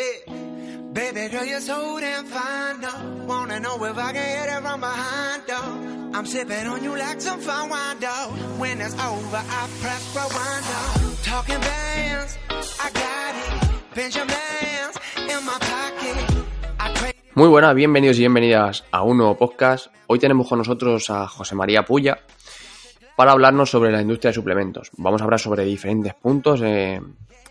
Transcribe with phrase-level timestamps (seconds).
[0.00, 0.32] Yeah.
[0.92, 3.26] Baby girl, you're so damn fine, no.
[3.26, 6.18] Wanna know if I can hit it from behind, though.
[6.18, 8.32] I'm sipping on you like some fine wine, though.
[8.58, 11.30] When it's over, I press rewind, though.
[11.30, 12.38] Talking bands,
[12.84, 13.52] I got it.
[13.94, 14.96] Benjamins
[15.32, 16.16] in my pocket.
[17.34, 19.88] Muy buenas, bienvenidos y bienvenidas a un nuevo podcast.
[20.06, 22.18] Hoy tenemos con nosotros a José María Puya
[23.16, 24.90] para hablarnos sobre la industria de suplementos.
[24.96, 27.00] Vamos a hablar sobre diferentes puntos eh,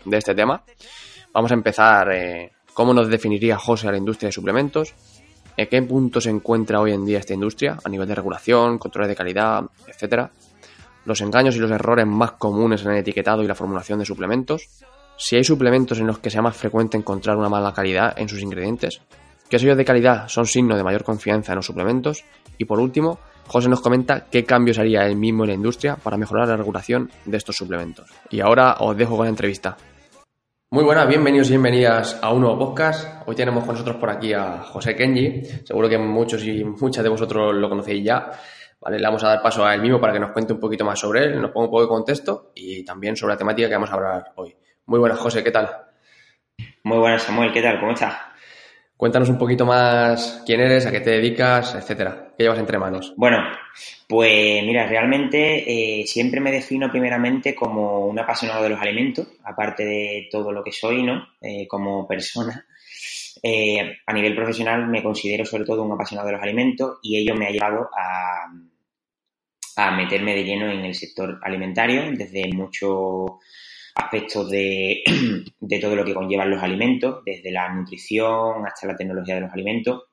[0.04, 0.64] de este tema.
[1.32, 4.94] Vamos a empezar eh, cómo nos definiría José a la industria de suplementos,
[5.56, 9.08] en qué punto se encuentra hoy en día esta industria a nivel de regulación, controles
[9.08, 10.30] de calidad, etcétera,
[11.04, 14.68] los engaños y los errores más comunes en el etiquetado y la formulación de suplementos,
[15.16, 18.40] si hay suplementos en los que sea más frecuente encontrar una mala calidad en sus
[18.40, 19.02] ingredientes,
[19.50, 22.24] qué sellos de calidad son signo de mayor confianza en los suplementos.
[22.56, 26.16] Y por último, José nos comenta qué cambios haría él mismo en la industria para
[26.16, 28.08] mejorar la regulación de estos suplementos.
[28.30, 29.76] Y ahora os dejo con la entrevista.
[30.72, 33.26] Muy buenas, bienvenidos y bienvenidas a un nuevo podcast.
[33.26, 35.42] Hoy tenemos con nosotros por aquí a José Kenji.
[35.64, 38.30] Seguro que muchos y muchas de vosotros lo conocéis ya.
[38.80, 40.84] Vale, le vamos a dar paso a él mismo para que nos cuente un poquito
[40.84, 43.74] más sobre él, nos ponga un poco de contexto y también sobre la temática que
[43.74, 44.56] vamos a hablar hoy.
[44.86, 45.68] Muy buenas, José, ¿qué tal?
[46.84, 47.80] Muy buenas, Samuel, ¿qué tal?
[47.80, 48.29] ¿Cómo estás?
[49.00, 52.34] Cuéntanos un poquito más quién eres, a qué te dedicas, etcétera.
[52.36, 53.14] ¿Qué llevas entre manos?
[53.16, 53.38] Bueno,
[54.06, 59.86] pues mira, realmente eh, siempre me defino primeramente como un apasionado de los alimentos, aparte
[59.86, 61.28] de todo lo que soy, ¿no?
[61.40, 62.66] Eh, como persona.
[63.42, 67.34] Eh, a nivel profesional me considero sobre todo un apasionado de los alimentos y ello
[67.34, 68.52] me ha llevado a,
[69.76, 73.30] a meterme de lleno en el sector alimentario desde muchos
[74.00, 75.02] aspectos de,
[75.80, 80.04] todo lo que conllevan los alimentos, desde la nutrición hasta la tecnología de los alimentos,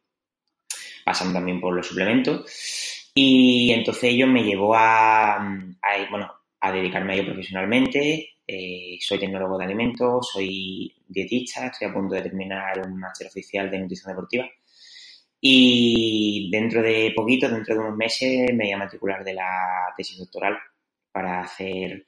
[1.04, 3.12] pasando también por los suplementos.
[3.14, 8.30] Y entonces ello me llevó a, a, bueno, a dedicarme a ello profesionalmente.
[8.46, 13.70] Eh, soy tecnólogo de alimentos, soy dietista, estoy a punto de terminar un máster oficial
[13.70, 14.48] de nutrición deportiva.
[15.40, 20.18] Y dentro de poquito, dentro de unos meses, me voy a matricular de la tesis
[20.18, 20.58] doctoral
[21.12, 22.08] para hacer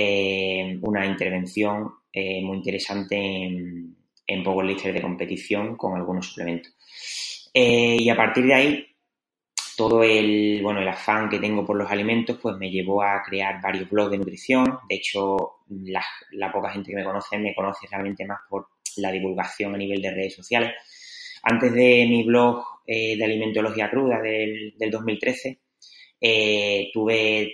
[0.00, 6.72] eh, una intervención eh, muy interesante en, en powerlifter de competición con algunos suplementos.
[7.52, 8.86] Eh, y a partir de ahí,
[9.76, 13.60] todo el, bueno, el afán que tengo por los alimentos pues me llevó a crear
[13.60, 14.78] varios blogs de nutrición.
[14.88, 15.36] De hecho,
[15.68, 20.00] la, poca gente que me conoce me conoce realmente más por la divulgación a nivel
[20.00, 20.74] de redes sociales.
[21.42, 25.60] Antes de mi blog de alimentología cruda del, del 2013,
[26.20, 27.52] eh, tuve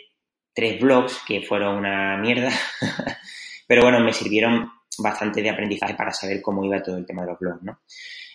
[0.54, 2.50] tres blogs que fueron una mierda,
[3.66, 7.28] pero bueno, me sirvieron bastante de aprendizaje para saber cómo iba todo el tema de
[7.28, 7.80] los blogs, ¿no?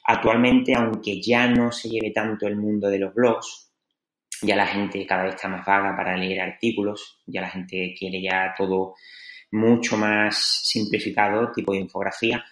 [0.05, 3.71] Actualmente, aunque ya no se lleve tanto el mundo de los blogs,
[4.41, 8.21] ya la gente cada vez está más vaga para leer artículos, ya la gente quiere
[8.21, 8.95] ya todo
[9.51, 12.43] mucho más simplificado, tipo de infografía.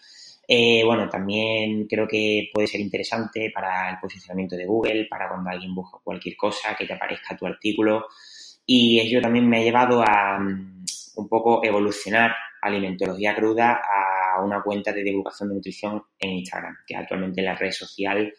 [0.47, 5.49] Eh, bueno, también creo que puede ser interesante para el posicionamiento de Google, para cuando
[5.49, 8.07] alguien busca cualquier cosa, que te aparezca tu artículo.
[8.69, 10.83] Y ello también me ha llevado a um,
[11.15, 16.97] un poco evolucionar alimentología cruda a una cuenta de divulgación de nutrición en Instagram, que
[16.97, 18.33] actualmente es la red social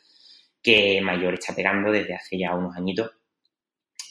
[0.63, 3.11] que mayor está pegando desde hace ya unos añitos.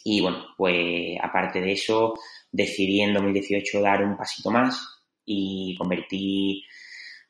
[0.03, 2.15] Y bueno, pues aparte de eso,
[2.51, 6.65] decidí en 2018 dar un pasito más y convertí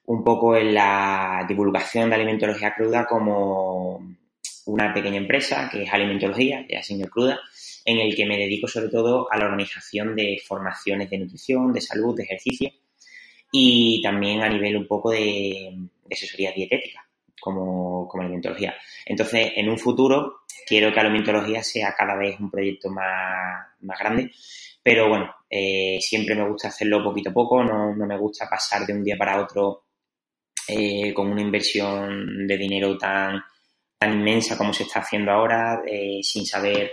[0.06, 4.00] un poco en la divulgación de alimentología cruda como
[4.68, 7.40] una pequeña empresa que es Alimentología, ya Señor Cruda,
[7.86, 11.82] en el que me dedico sobre todo a la organización de formaciones de nutrición, de
[11.82, 12.72] salud, de ejercicio
[13.52, 15.74] y también a nivel un poco de,
[16.06, 17.08] de asesoría dietética
[17.40, 18.76] como, como alimentología.
[19.06, 24.32] Entonces, en un futuro quiero que alimentología sea cada vez un proyecto más, más grande,
[24.84, 28.86] pero bueno, eh, siempre me gusta hacerlo poquito a poco, no, no me gusta pasar
[28.86, 29.86] de un día para otro
[30.68, 33.42] eh, con una inversión de dinero tan,
[33.98, 36.92] tan inmensa como se está haciendo ahora, eh, sin saber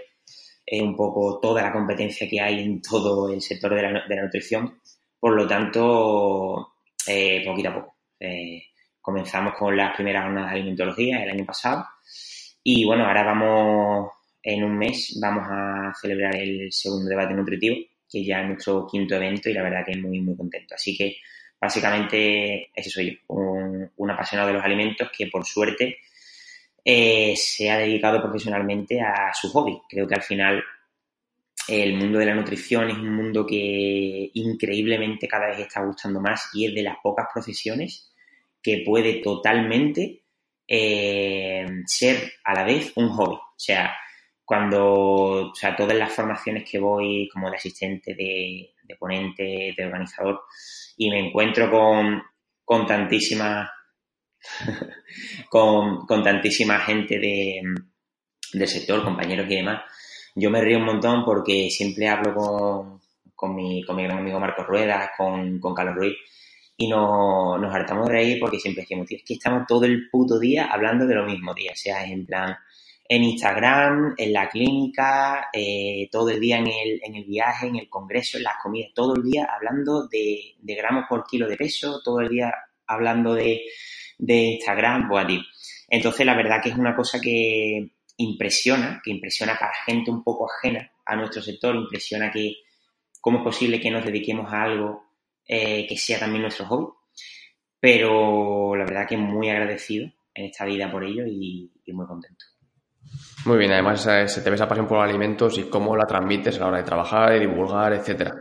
[0.66, 4.16] eh, un poco toda la competencia que hay en todo el sector de la, de
[4.16, 4.81] la nutrición.
[5.19, 6.75] Por lo tanto,
[7.06, 7.97] eh, poquito a poco.
[9.00, 11.84] comenzamos con las primeras jornadas de alimentología el año pasado
[12.62, 14.10] y bueno, ahora vamos,
[14.42, 17.77] en un mes, vamos a celebrar el segundo debate nutritivo,
[18.10, 20.74] que ya es nuestro quinto evento y la verdad que muy, muy contento.
[20.74, 21.16] Así que
[21.60, 23.34] básicamente ese soy yo,
[23.97, 25.98] un apasionado de los alimentos que por suerte
[26.84, 29.81] eh, se ha dedicado profesionalmente a su hobby.
[29.89, 30.63] Creo que al final
[31.69, 36.51] el mundo de la nutrición es un mundo que increíblemente cada vez está gustando más
[36.53, 38.13] y es de las pocas profesiones
[38.63, 40.25] que puede totalmente
[40.66, 43.37] eh, ser a la vez un hobby.
[43.37, 43.95] O sea,
[44.45, 49.84] cuando, o sea, todas las formaciones que voy como de asistente, de, de ponente, de
[49.84, 50.42] organizador,
[50.97, 52.22] y me encuentro con,
[52.65, 53.71] con tantísimas
[55.50, 57.62] con, con, tantísima gente de,
[58.52, 59.82] del sector, compañeros y demás.
[60.34, 63.00] Yo me río un montón porque siempre hablo con,
[63.34, 66.16] con, mi, con mi gran amigo Marcos Rueda, con, con Carlos Ruiz,
[66.76, 70.08] y nos, nos hartamos de reír porque siempre decimos, tío, es que estamos todo el
[70.10, 71.70] puto día hablando de lo mismo, tío.
[71.72, 72.56] O sea, en plan,
[73.08, 77.76] en Instagram, en la clínica, eh, todo el día en el, en el viaje, en
[77.76, 81.56] el congreso, en las comidas, todo el día hablando de, de gramos por kilo de
[81.56, 82.52] peso, todo el día
[82.86, 83.62] hablando de,
[84.19, 85.45] de Instagram, ti.
[85.89, 90.47] Entonces, la verdad que es una cosa que impresiona, que impresiona para gente un poco
[90.51, 92.57] ajena a nuestro sector, impresiona que
[93.21, 95.05] cómo es posible que nos dediquemos a algo
[95.47, 96.93] eh, que sea también nuestro hobby.
[97.81, 102.45] Pero la verdad que muy agradecido en esta vida por ello y, muy contento.
[103.45, 106.57] Muy bien, además se te ve esa pasión por los alimentos y cómo la transmites
[106.57, 108.34] a la hora de trabajar, de divulgar, etcétera.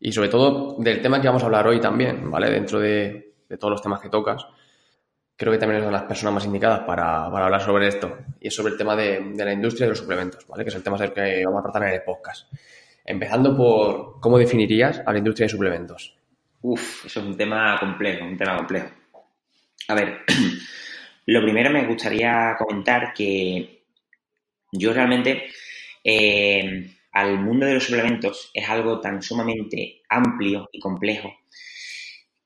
[0.00, 2.50] Y sobre todo del tema que vamos a hablar hoy también, ¿vale?
[2.50, 4.42] Dentro de, de todos los temas que tocas,
[5.36, 8.18] creo que también eres una de las personas más indicadas para, para hablar sobre esto.
[8.40, 10.64] Y es sobre el tema de, de, la industria y los suplementos, ¿vale?
[10.64, 12.52] Que es el tema del que vamos a tratar en el podcast.
[13.04, 16.16] Empezando por cómo definirías a la industria de suplementos.
[16.62, 18.88] Uf, eso es un tema complejo, un tema complejo.
[19.88, 20.20] A ver,
[21.26, 23.82] lo primero me gustaría comentar que
[24.70, 25.50] yo realmente
[26.04, 31.32] eh, al mundo de los suplementos es algo tan sumamente amplio y complejo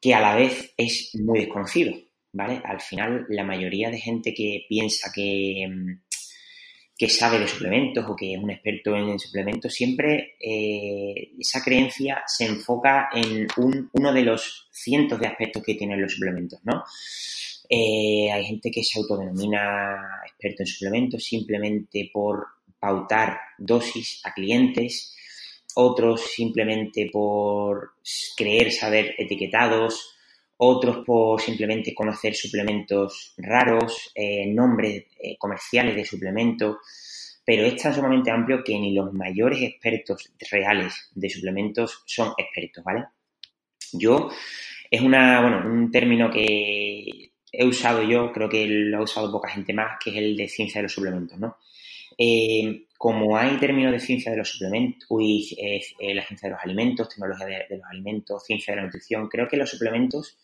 [0.01, 1.95] que a la vez es muy desconocido,
[2.37, 2.61] ¿vale?
[2.65, 5.67] Al final, la mayoría de gente que piensa que,
[6.97, 12.23] que sabe de suplementos o que es un experto en suplementos, siempre eh, esa creencia
[12.27, 16.61] se enfoca en un, uno de los cientos de aspectos que tienen los suplementos.
[17.69, 22.47] Eh, hay gente que se autodenomina experto en suplementos simplemente por
[22.79, 25.17] pautar dosis a clientes,
[25.75, 27.93] otros simplemente por
[28.37, 30.16] creer saber etiquetados,
[30.59, 36.77] otros por simplemente conocer suplementos raros, eh, nombres eh, comerciales de suplementos,
[37.45, 42.83] pero es tan sumamente amplio que ni los mayores expertos reales de suplementos son expertos,
[42.83, 43.05] ¿vale?
[43.93, 44.31] Yo,
[44.91, 49.49] es una, bueno, un término que he usado yo, creo que lo ha usado poca
[49.49, 51.57] gente más, que es el de ciencia de los suplementos, ¿no?
[52.19, 56.55] Eh, como hay términos de ciencia de los suplementos, uy, eh, eh, la ciencia de
[56.55, 60.39] los alimentos, tecnología de, de, los alimentos, ciencia de la nutrición, creo que los suplementos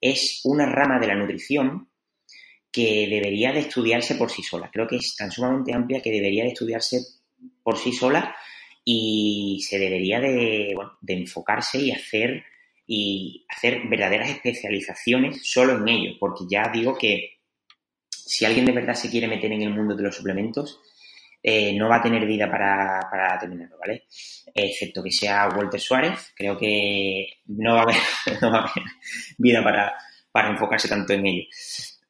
[0.00, 1.88] es una rama de la nutrición
[2.70, 4.70] que debería de estudiarse por sí sola.
[4.72, 7.00] Creo que es tan sumamente amplia que debería de estudiarse
[7.62, 8.36] por sí sola
[8.84, 10.76] y se debería de,
[11.08, 12.44] enfocarse y hacer
[12.86, 17.40] y hacer verdaderas especializaciones solo en ello, porque ya digo que
[18.10, 20.80] si alguien de verdad se quiere meter en el mundo de los suplementos,
[21.48, 24.06] eh, no va a tener vida para, para, terminarlo, ¿vale?
[24.52, 27.96] Excepto que sea Walter Suárez, creo que no va a haber,
[29.38, 29.94] vida para,
[30.32, 31.44] para, enfocarse tanto en ello.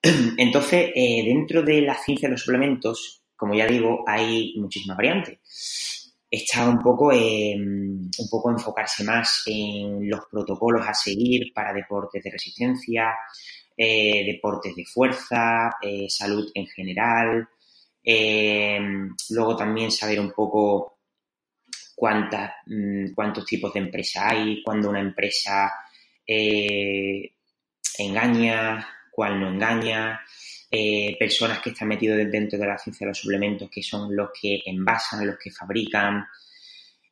[0.39, 6.15] Entonces, eh, dentro de la ciencia de los suplementos, como ya digo, hay muchísimas variantes
[6.29, 12.31] está un poco, un poco enfocarse más en los protocolos a seguir para deportes de
[12.31, 13.15] resistencia,
[13.77, 15.71] eh, deportes de fuerza,
[16.09, 17.49] salud en general.
[18.09, 18.79] Eh,
[19.31, 21.01] luego también saber un poco
[21.97, 25.73] cuántas, mm, cuántos tipos de empresa hay, cuándo una empresa
[26.25, 27.33] eh,
[27.99, 30.21] engaña, cuál no engaña.
[30.71, 34.31] Eh, personas que están metidos dentro de la ciencia de los suplementos, que son los
[34.41, 36.27] que envasan, los que fabrican.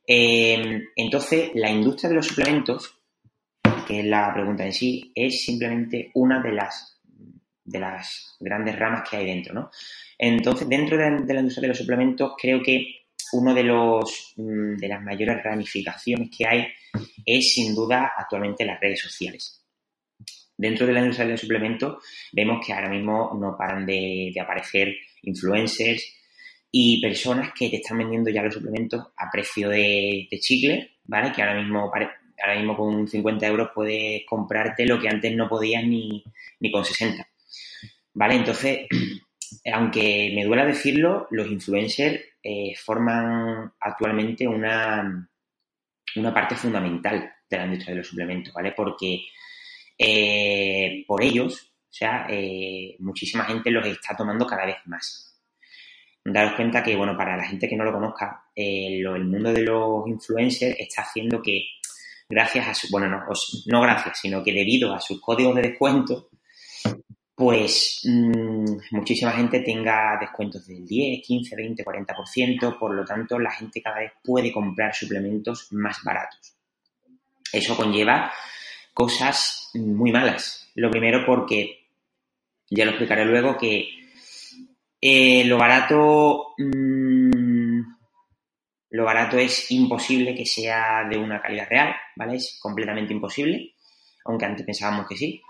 [0.06, 2.98] Entonces, la industria de los suplementos,
[3.86, 6.93] que es la pregunta en sí, es simplemente una de las,
[7.64, 9.70] de las grandes ramas que hay dentro, ¿no?
[10.18, 14.88] Entonces, dentro de, la industria de los suplementos, creo que uno de los mm, de
[14.88, 16.66] las mayores ramificaciones que hay
[17.24, 19.62] es sin duda actualmente las redes sociales.
[20.56, 21.98] Dentro de la industria del suplemento
[22.32, 26.04] vemos que ahora mismo no paran de, de, aparecer influencers
[26.70, 31.32] y personas que te están vendiendo ya los suplementos a precio de, de chicle, ¿vale?
[31.32, 35.84] Que ahora mismo, ahora mismo con 50 euros puedes comprarte lo que antes no podías
[35.84, 36.22] ni,
[36.60, 37.26] ni con 60.
[38.14, 38.36] ¿Vale?
[38.36, 38.86] Entonces,
[39.72, 45.28] aunque me duela decirlo, los influencers eh, forman actualmente una,
[46.16, 48.72] una parte fundamental de la industria de los suplementos, ¿vale?
[48.72, 49.24] Porque
[49.98, 55.40] eh, por ellos, o sea, eh, muchísima gente los está tomando cada vez más.
[56.24, 60.06] Daros cuenta que, bueno, para la gente que no lo conozca, el mundo de los
[60.06, 61.66] influencers está haciendo que,
[62.28, 63.24] gracias a su, bueno, no,
[63.66, 66.30] no gracias, sino que debido a sus códigos de descuento,
[67.34, 73.50] pues mmm, muchísima gente tenga descuentos del 10, 15, 20, 40%, por lo tanto la
[73.50, 76.54] gente cada vez puede comprar suplementos más baratos.
[77.52, 78.32] Eso conlleva
[78.92, 80.70] cosas muy malas.
[80.74, 81.86] Lo primero porque
[82.70, 83.88] ya lo explicaré luego, que
[85.00, 86.54] eh, lo barato...
[86.58, 87.54] Mm,
[88.90, 92.36] lo barato es imposible que sea de una calidad real, ¿vale?
[92.36, 93.74] Es completamente imposible,
[94.24, 95.42] aunque antes pensábamos que sí.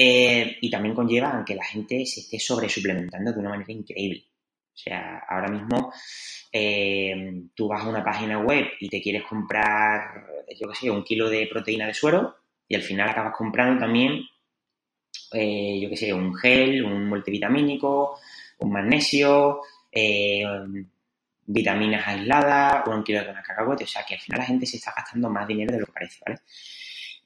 [0.00, 4.26] Eh, y también conlleva a que la gente se esté sobresuplementando de una manera increíble.
[4.72, 5.92] O sea, ahora mismo
[6.52, 10.24] eh, tú vas a una página web y te quieres comprar,
[10.56, 12.36] yo qué sé, un kilo de proteína de suero
[12.68, 14.22] y al final acabas comprando también,
[15.32, 18.20] eh, yo qué sé, un gel, un multivitamínico,
[18.58, 19.62] un magnesio,
[21.44, 23.82] vitaminas aisladas, un kilo de cacahuete.
[23.82, 25.92] O sea, que al final la gente se está gastando más dinero de lo que
[25.92, 26.38] parece, ¿vale?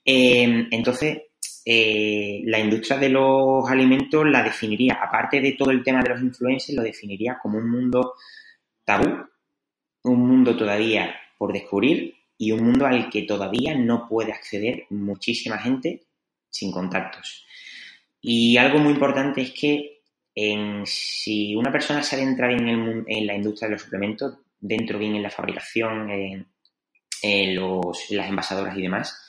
[0.04, 1.18] entonces,
[1.64, 6.20] eh, la industria de los alimentos la definiría, aparte de todo el tema de los
[6.20, 8.14] influencers, lo definiría como un mundo
[8.84, 9.26] tabú,
[10.04, 15.58] un mundo todavía por descubrir y un mundo al que todavía no puede acceder muchísima
[15.58, 16.02] gente
[16.50, 17.46] sin contactos.
[18.20, 20.02] Y algo muy importante es que
[20.84, 25.22] si una persona se adentra bien en, la industria de los suplementos, dentro bien en
[25.22, 26.46] la fabricación, en,
[27.22, 29.28] las envasadoras y demás,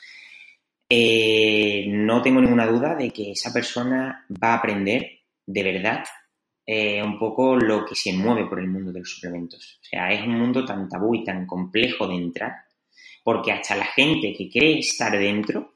[0.96, 6.04] eh, no tengo ninguna duda de que esa persona va a aprender de verdad
[6.68, 9.80] eh, un poco lo que se mueve por el mundo de los suplementos.
[9.82, 12.52] O sea, es un mundo tan tabú y tan complejo de entrar,
[13.24, 15.74] porque hasta la gente que cree estar dentro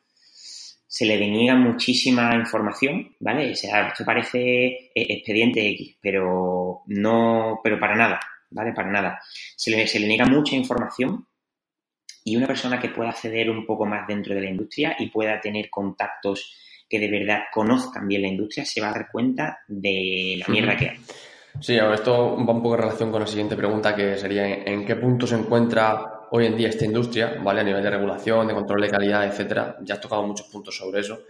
[0.87, 3.53] se le deniega muchísima información, ¿vale?
[3.53, 8.19] O sea, esto parece eh, expediente X, pero no, pero para nada,
[8.51, 8.71] ¿vale?
[8.71, 9.19] Para nada.
[9.55, 11.25] Se le, se le niega mucha información
[12.27, 15.39] y una persona que pueda acceder un poco más dentro de la industria y pueda
[15.39, 16.53] tener contactos
[16.89, 20.75] que de verdad conozcan bien la industria, se va a dar cuenta de la mierda
[20.75, 20.97] que hay.
[21.61, 24.97] Sí, esto va un poco en relación con la siguiente pregunta, que sería en qué
[24.97, 27.61] punto se encuentra hoy en día esta industria, ¿vale?
[27.61, 29.77] A nivel de regulación, de control de calidad, etcétera.
[29.83, 31.21] Ya has tocado muchos puntos sobre eso.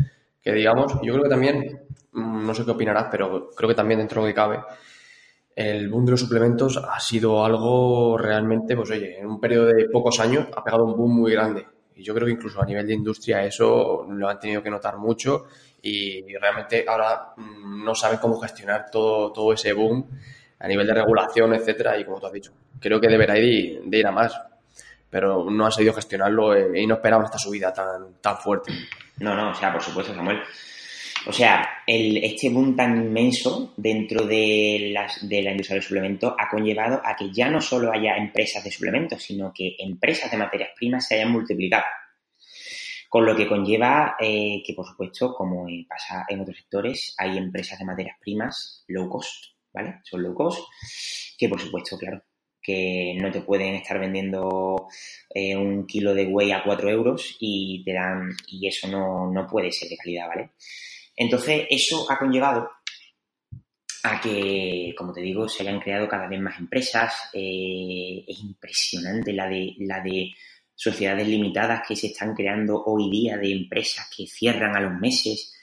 [0.41, 1.79] Que digamos, yo creo que también,
[2.11, 4.59] mm, no sé qué opinarás, pero creo que también dentro de lo que cabe,
[5.57, 9.89] el boom de los suplementos ha sido algo realmente, pues oye, en un periodo de
[9.89, 11.65] pocos años ha pegado un boom muy grande.
[11.95, 14.97] Y yo creo que incluso a nivel de industria eso lo han tenido que notar
[14.99, 15.45] mucho
[15.81, 20.07] y realmente ahora mm, no saben cómo gestionar todo, todo ese boom
[20.59, 23.97] a nivel de regulación, etcétera, y como tú has dicho, creo que deberá ir, de
[23.97, 24.39] ir a más,
[25.09, 28.71] pero no han sabido gestionarlo eh, y no esperaban esta subida tan, tan fuerte.
[29.17, 30.39] No, no, o sea, por supuesto, Samuel.
[31.27, 36.33] O sea, el, este boom tan inmenso dentro de, las, de la industria del suplemento
[36.39, 40.37] ha conllevado a que ya no solo haya empresas de suplementos, sino que empresas de
[40.37, 41.83] materias primas se hayan multiplicado.
[43.09, 47.77] Con lo que conlleva eh, que, por supuesto, como pasa en otros sectores, hay empresas
[47.77, 49.99] de materias primas low cost, ¿vale?
[50.03, 50.63] Son low cost,
[51.37, 52.23] que por supuesto, claro,
[52.61, 54.87] que no te pueden estar vendiendo
[55.29, 59.45] eh, un kilo de whey a 4 euros y te dan, y eso no, no
[59.45, 60.51] puede ser de calidad, ¿vale?
[61.17, 62.69] Entonces, eso ha conllevado
[64.03, 67.29] a que, como te digo, se hayan creado cada vez más empresas.
[67.33, 70.31] Eh, es impresionante la de, la de
[70.75, 75.55] sociedades limitadas que se están creando hoy día, de empresas que cierran a los meses.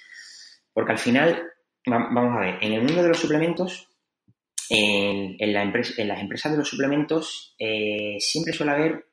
[0.72, 1.40] Porque al final,
[1.86, 3.88] vamos a ver, en el mundo de los suplementos,
[4.68, 9.06] en, la en las empresas de los suplementos, eh, siempre suele haber,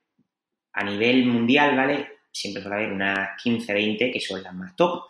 [0.74, 2.08] a nivel mundial, ¿vale?
[2.32, 5.04] Siempre suele haber unas 15, 20 que son las más top.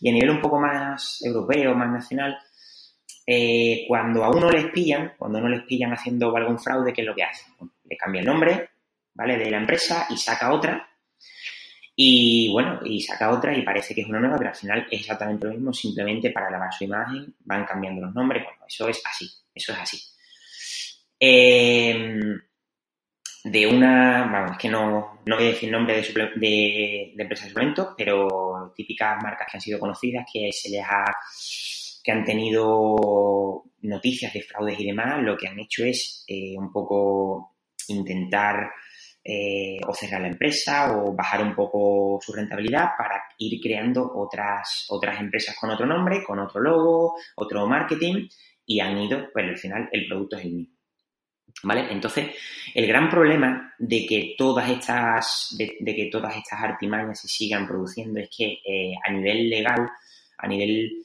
[0.00, 2.38] Y a nivel un poco más europeo, más nacional,
[3.26, 7.06] eh, cuando a uno les pillan, cuando no les pillan haciendo algún fraude, ¿qué es
[7.06, 7.52] lo que hacen?
[7.84, 8.70] le cambia el nombre,
[9.14, 9.36] ¿vale?
[9.36, 10.88] De la empresa y saca otra.
[11.94, 15.00] Y bueno, y saca otra y parece que es una nueva, pero al final es
[15.00, 18.44] exactamente lo mismo, simplemente para lavar su imagen van cambiando los nombres.
[18.44, 20.00] Bueno, eso es así, eso es así.
[21.20, 22.18] Eh,
[23.44, 26.02] de una, vamos, es que no, no voy a decir nombre de,
[26.36, 30.84] de, de empresas de suplementos, pero típicas marcas que han sido conocidas, que se les
[30.84, 31.04] ha,
[32.02, 36.72] que han tenido noticias de fraudes y demás, lo que han hecho es eh, un
[36.72, 37.56] poco
[37.88, 38.70] intentar
[39.24, 44.86] eh, o cerrar la empresa o bajar un poco su rentabilidad para ir creando otras,
[44.88, 48.28] otras empresas con otro nombre, con otro logo, otro marketing
[48.66, 50.81] y han ido, pues al final el producto es el mismo.
[51.64, 51.92] ¿Vale?
[51.92, 52.34] Entonces,
[52.74, 58.18] el gran problema de que todas estas, de, que todas estas artimañas se sigan produciendo
[58.18, 59.88] es que eh, a nivel legal,
[60.38, 61.02] a nivel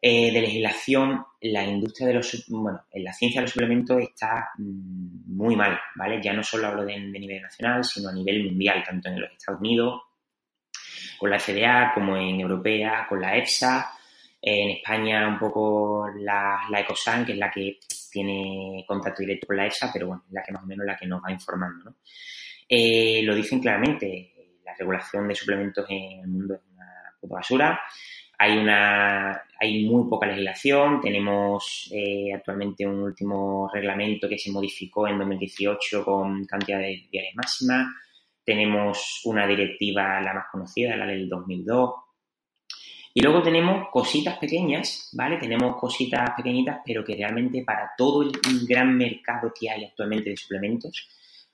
[0.00, 4.50] eh, de legislación, la industria de los, bueno, en la ciencia de los suplementos está
[4.56, 6.22] mm, muy mal, ¿vale?
[6.22, 9.60] Ya no solo hablo de, nivel nacional, sino a nivel mundial, tanto en los Estados
[9.60, 10.00] Unidos,
[11.18, 13.90] con la FDA, como en Europea, con la EFSA,
[14.40, 17.78] en España un poco la, la ECOSAN, que es la que
[18.10, 20.96] tiene contacto directo con la EFSA, pero bueno, es la que más o menos la
[20.96, 21.84] que nos va informando.
[21.84, 21.96] ¿no?
[22.68, 24.32] Eh, lo dicen claramente,
[24.64, 26.86] la regulación de suplementos en el mundo es una
[27.20, 27.80] puta basura.
[28.38, 31.00] hay una hay muy poca legislación.
[31.00, 37.88] Tenemos eh, actualmente un último reglamento que se modificó en 2018 con cantidades diarias máximas.
[38.42, 41.90] Tenemos una directiva, la más conocida, la del 2002.
[43.12, 45.36] Y luego tenemos cositas pequeñas, ¿vale?
[45.38, 48.32] Tenemos cositas pequeñitas, pero que realmente para todo el
[48.68, 51.08] gran mercado que hay actualmente de suplementos,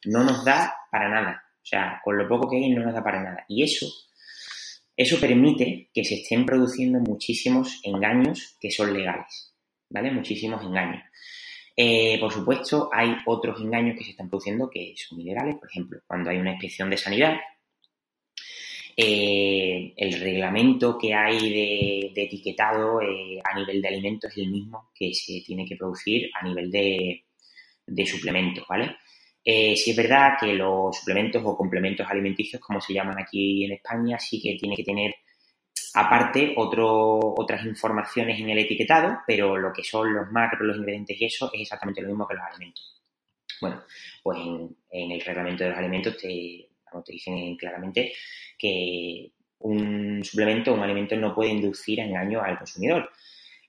[0.04, 1.42] no nos da para nada.
[1.62, 3.44] O sea, con lo poco que hay no nos da para nada.
[3.48, 3.86] Y eso
[4.96, 9.54] eso permite que se estén produciendo muchísimos engaños que son legales,
[9.90, 10.10] ¿vale?
[10.10, 11.02] Muchísimos engaños.
[11.76, 16.00] Eh, por supuesto, hay otros engaños que se están produciendo que son ilegales, por ejemplo,
[16.06, 17.36] cuando hay una inspección de sanidad,
[18.96, 24.90] eh, el reglamento que hay de, etiquetado eh, a nivel de alimentos es el mismo
[24.94, 27.24] que se tiene que producir a nivel de,
[27.86, 28.96] de suplementos, ¿vale?
[29.44, 33.72] Eh, sí es verdad que los suplementos o complementos alimenticios, como se llaman aquí en
[33.74, 35.14] España, sí que tiene que tener
[35.94, 41.26] aparte otras informaciones en el etiquetado, pero lo que son los macros, los ingredientes y
[41.26, 43.00] eso es exactamente lo mismo que los alimentos.
[43.60, 43.82] Bueno,
[44.22, 44.38] pues
[44.90, 46.65] en, el reglamento de los alimentos te,
[47.04, 48.12] te dicen claramente
[48.58, 53.10] que un suplemento o un alimento no puede inducir engaño al consumidor.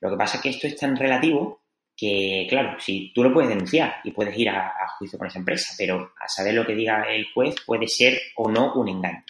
[0.00, 1.62] Lo que pasa es que esto es tan relativo
[1.96, 5.74] que, claro, si tú lo puedes denunciar y puedes ir a, juicio con esa empresa,
[5.76, 9.22] pero a saber lo que diga el juez puede ser o no un engaño.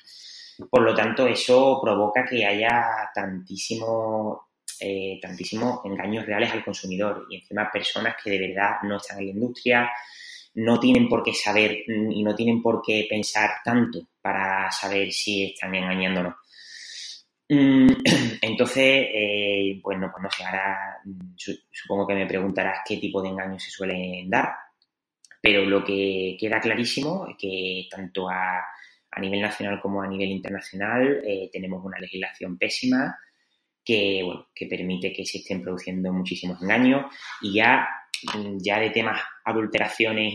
[0.70, 4.48] Por lo tanto, eso provoca que haya tantísimo,
[4.80, 9.26] eh, tantísimos engaños reales al consumidor y encima personas que de verdad no están en
[9.26, 9.90] la industria,
[10.58, 15.44] no tienen por qué saber y no tienen por qué pensar tanto para saber si
[15.44, 16.36] están no.
[17.48, 17.88] Mm,
[18.42, 21.34] entonces, eh, pues no, pues no sé, ahora mm,
[21.70, 24.52] supongo que me preguntarás qué tipo de engaños se suelen dar,
[25.40, 28.64] pero lo que queda clarísimo es que tanto a,
[29.20, 33.18] nivel nacional como a nivel internacional eh, tenemos una legislación pésima
[33.84, 37.06] que, bueno, que permite que se estén produciendo muchísimos engaños
[37.42, 37.88] y ya,
[38.58, 40.34] ya de temas adulteraciones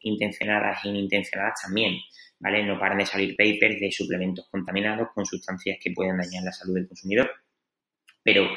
[0.00, 1.98] intencionadas e inintencionadas también.
[2.40, 6.74] No paran de salir papers de suplementos contaminados con sustancias que pueden dañar la salud
[6.74, 7.30] del consumidor.
[8.22, 8.48] Pero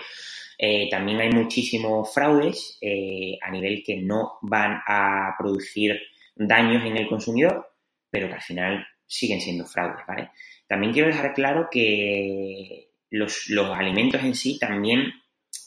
[0.57, 5.99] eh, también hay muchísimos fraudes eh, a nivel que no van a producir
[6.35, 7.67] daños en el consumidor,
[8.09, 10.31] pero que al final siguen siendo fraudes, ¿vale?
[10.67, 15.13] También quiero dejar claro que los, alimentos en sí también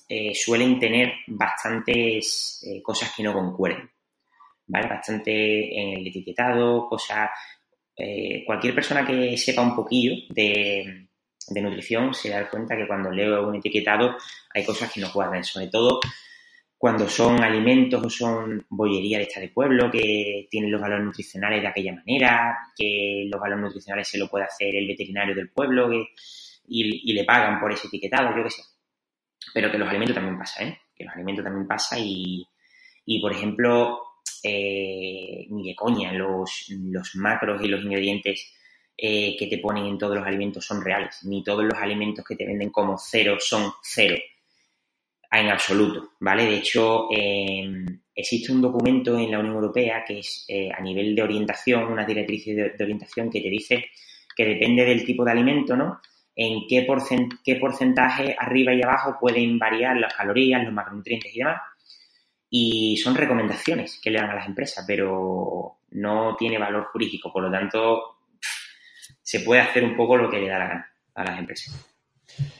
[0.08, 3.90] eh, suelen tener bastantes cosas que no concuerden,
[4.66, 4.88] ¿vale?
[4.88, 7.30] Bastante en el etiquetado, cosas
[8.00, 11.08] eh, cualquier persona que sepa un poquillo de,
[11.50, 14.16] nutrición se da cuenta que cuando leo un etiquetado
[14.54, 15.98] hay cosas que no cuadran, sobre todo
[16.76, 21.60] cuando son alimentos o son bollería de esta de pueblo, que tienen los valores nutricionales
[21.60, 25.90] de aquella manera, que los valores nutricionales se lo puede hacer el veterinario del pueblo
[26.68, 28.62] y, le pagan por ese etiquetado, yo qué sé.
[29.54, 30.80] Pero que los alimentos también pasa, ¿eh?
[30.94, 32.46] Que los alimentos también pasa y,
[33.04, 34.08] y por ejemplo,
[34.42, 36.70] eh, ni de coña, los,
[37.14, 38.54] macros y los ingredientes
[38.96, 42.36] eh, que te ponen en todos los alimentos son reales, ni todos los alimentos que
[42.36, 44.16] te venden como cero son cero,
[45.30, 46.44] en absoluto, ¿vale?
[46.44, 51.14] De hecho, em, existe un documento en la Unión Europea que es eh, a nivel
[51.14, 53.86] de orientación, una directriz de, orientación que te dice
[54.36, 56.00] que depende del tipo de alimento, ¿no?
[56.40, 56.86] En qué,
[57.44, 61.60] qué porcentaje arriba y abajo pueden variar las calorías, los macronutrientes y demás
[62.50, 67.42] y son recomendaciones que le dan a las empresas, pero no tiene valor jurídico, por
[67.42, 68.16] lo tanto
[69.22, 71.94] se puede hacer un poco lo que le da la gana a las empresas.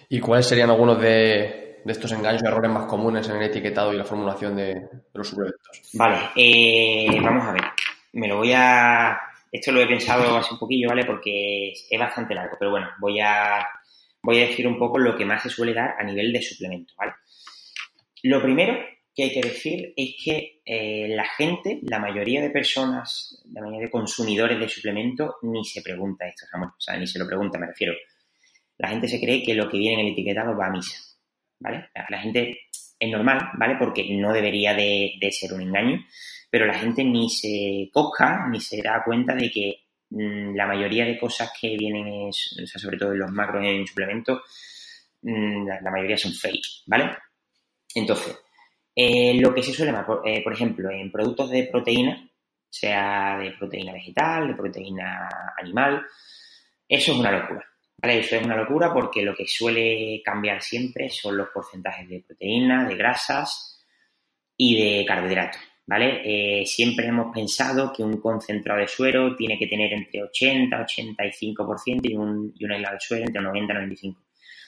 [0.08, 3.96] ¿Y cuáles serían algunos de, estos engaños y errores más comunes en el etiquetado y
[3.96, 5.90] la formulación de, los suplementos?
[5.94, 7.64] Vale, eh, vamos a ver.
[8.12, 9.18] Me lo voy a.
[9.50, 11.04] Esto lo he pensado hace un poquillo, ¿vale?
[11.04, 13.66] Porque es bastante largo, pero bueno, voy a,
[14.22, 16.94] voy a decir un poco lo que más se suele dar a nivel de suplemento,
[16.96, 17.12] ¿vale?
[18.24, 18.78] Lo primero
[19.14, 23.86] que hay que decir es que eh, la gente, la mayoría de personas, la mayoría
[23.86, 26.68] de consumidores de suplementos, ni se pregunta esto, Ramón.
[26.70, 27.94] O sea, ni se lo pregunta, me refiero.
[28.76, 30.96] La gente se cree que lo que viene en el etiquetado va a misa,
[31.58, 31.88] ¿vale?
[32.08, 32.60] La gente
[32.98, 33.76] es normal, ¿vale?
[33.78, 36.04] Porque no debería de, ser un engaño,
[36.50, 41.04] pero la gente ni se coja, ni se da cuenta de que mm, la mayoría
[41.04, 44.42] de cosas que vienen, o sea, sobre todo en los macros en suplementos,
[45.22, 47.10] mm, la mayoría son fake, ¿vale?
[47.94, 48.38] Entonces,
[48.94, 49.92] eh, lo que se suele,
[50.24, 52.28] eh, por ejemplo, en productos de proteína,
[52.68, 56.04] sea de proteína vegetal, de proteína animal,
[56.88, 57.64] eso es una locura.
[57.98, 58.20] ¿Vale?
[58.20, 62.88] Eso es una locura porque lo que suele cambiar siempre son los porcentajes de proteína,
[62.88, 63.84] de grasas
[64.56, 65.60] y de carbohidratos.
[65.86, 66.20] ¿Vale?
[66.22, 72.00] Eh, siempre hemos pensado que un concentrado de suero tiene que tener entre 80 85%
[72.02, 74.16] y un, y un aislado de suero entre 90 y 95%.
[74.16, 74.22] O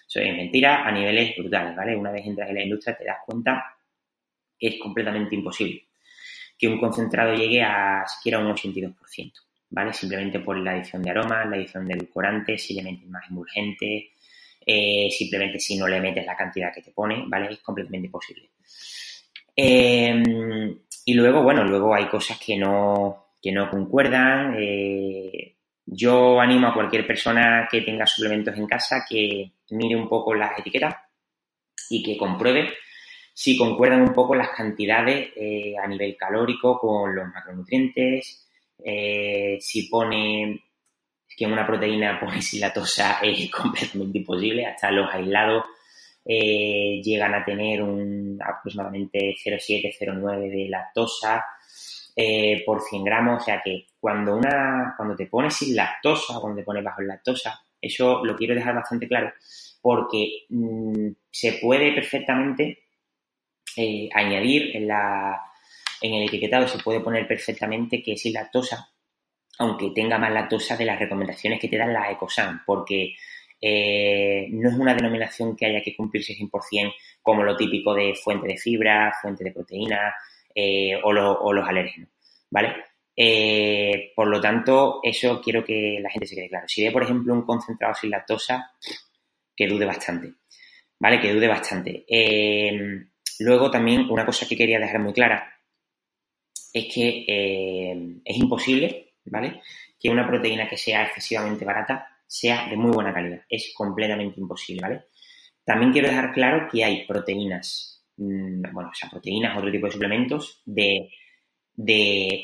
[0.09, 1.95] Eso es mentira a niveles brutales, ¿vale?
[1.95, 3.77] Una vez entras en la industria te das cuenta
[4.59, 5.91] que es completamente imposible
[6.61, 9.33] que un concentrado llegue a siquiera un 82%,
[9.71, 9.93] ¿vale?
[9.93, 14.13] Simplemente por la adición de aromas, la adición de edulcorantes, si le metes más emulgente,
[14.67, 17.53] eh, simplemente si no le metes la cantidad que te pone, ¿vale?
[17.53, 18.51] Es completamente imposible.
[19.57, 20.23] Eh,
[21.05, 24.55] y luego, bueno, luego hay cosas que no, que no concuerdan.
[24.59, 25.57] Eh,
[25.87, 30.59] yo animo a cualquier persona que tenga suplementos en casa que mire un poco las
[30.59, 30.95] etiquetas
[31.89, 32.71] y que compruebe
[33.35, 38.50] si concuerdan un poco las cantidades eh, a nivel calórico con los macronutrientes,
[38.85, 40.65] eh, si pone
[41.37, 45.65] que una proteína pone sin lactosa es completamente imposible, hasta los aislados
[46.25, 51.45] eh, llegan a tener un aproximadamente 0,7-0,9 de lactosa
[52.67, 56.65] por 100 gramos, o sea que cuando una cuando te pones sin lactosa, cuando te
[56.65, 59.33] pones bajo lactosa, eso lo quiero dejar bastante claro,
[59.81, 62.81] porque mm, se puede perfectamente
[63.77, 65.41] eh, añadir en, la,
[66.01, 68.91] en el etiquetado, se puede poner perfectamente que es sin lactosa,
[69.59, 73.15] aunque tenga más lactosa de las recomendaciones que te dan la ECOSAN, porque
[73.61, 78.49] eh, no es una denominación que haya que cumplirse 100% como lo típico de fuente
[78.49, 80.15] de fibra, fuente de proteína
[80.55, 82.09] eh, o, los alérgenos,
[82.51, 82.75] ¿vale?
[84.17, 86.67] por lo tanto, eso quiero que la gente se quede claro.
[86.67, 88.73] Si ve, por ejemplo, un concentrado sin lactosa,
[89.55, 90.33] que dude bastante,
[90.99, 91.21] ¿vale?
[91.21, 92.07] Que dude bastante.
[93.41, 95.60] Luego también una cosa que quería dejar muy clara
[96.73, 99.61] es que eh, es imposible, ¿vale?
[99.99, 103.43] Que una proteína que sea excesivamente barata sea de muy buena calidad.
[103.49, 105.05] Es completamente imposible, ¿vale?
[105.65, 109.93] También quiero dejar claro que hay proteínas, mm, bueno, o sea, proteínas, otro tipo de
[109.93, 111.09] suplementos de,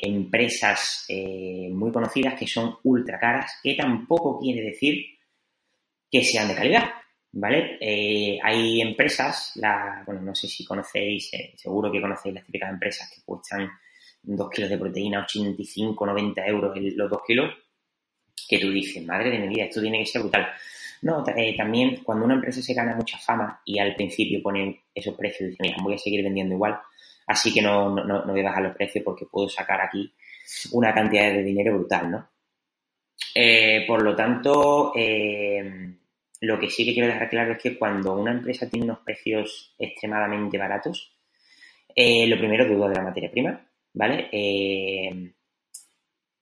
[0.03, 5.05] empresas eh, muy conocidas que son ultra caras, que tampoco quiere decir
[6.11, 6.91] que sean de calidad,
[7.33, 7.77] ¿vale?
[7.81, 13.11] Eh, hay empresas, la, bueno, no sé si conocéis, seguro que conocéis las típicas empresas
[13.15, 13.69] que cuestan
[14.27, 17.55] 2 kilos de proteína, 85, 90 euros los 2 kilos,
[18.49, 20.49] que tú dices, madre de mi esto tiene que ser brutal.
[21.03, 25.15] No, eh, también cuando una empresa se gana mucha fama y al principio ponen esos
[25.15, 26.79] precios, dicen, mira, voy a seguir vendiendo igual,
[27.27, 30.13] así que no, no, no voy a bajar los precios porque puedo sacar aquí
[30.73, 32.29] una cantidad de dinero brutal, ¿no?
[33.87, 34.93] por lo tanto,
[36.41, 39.75] lo que sí que quiero dejar claro es que cuando una empresa tiene unos precios
[39.79, 41.17] extremadamente baratos,
[41.95, 43.66] eh, lo primero dudo de la materia prima,
[43.97, 44.29] ¿vale?
[44.31, 45.33] Eh,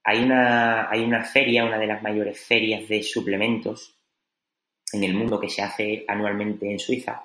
[0.02, 3.96] hay, una, hay una feria, una de las mayores ferias de suplementos
[4.92, 7.24] en el mundo que se hace anualmente en Suiza,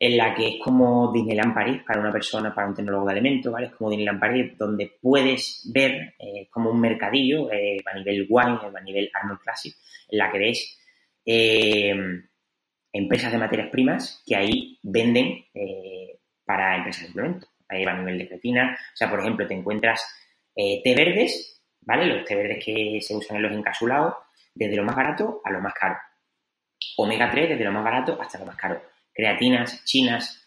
[0.00, 3.52] en la que es como Disneyland París para una persona, para un tecnólogo de alimentos,
[3.52, 3.66] ¿vale?
[3.66, 8.80] Es como Disneyland París, donde puedes ver eh, como un mercadillo a nivel wine, a
[8.80, 9.74] nivel Arnold Classic,
[10.08, 10.78] en la que ves
[11.26, 11.94] eh,
[12.92, 17.57] empresas de materias primas que ahí venden eh, para empresas de suplementos.
[17.68, 18.78] Ahí a nivel de creatina.
[18.92, 20.02] O sea, por ejemplo, te encuentras
[20.54, 22.06] eh, té verdes, ¿vale?
[22.06, 24.14] Los té verdes que se usan en los encapsulados,
[24.54, 25.96] desde lo más barato a lo más caro.
[26.96, 28.80] Omega 3 desde lo más barato hasta lo más caro.
[29.12, 30.44] Creatinas chinas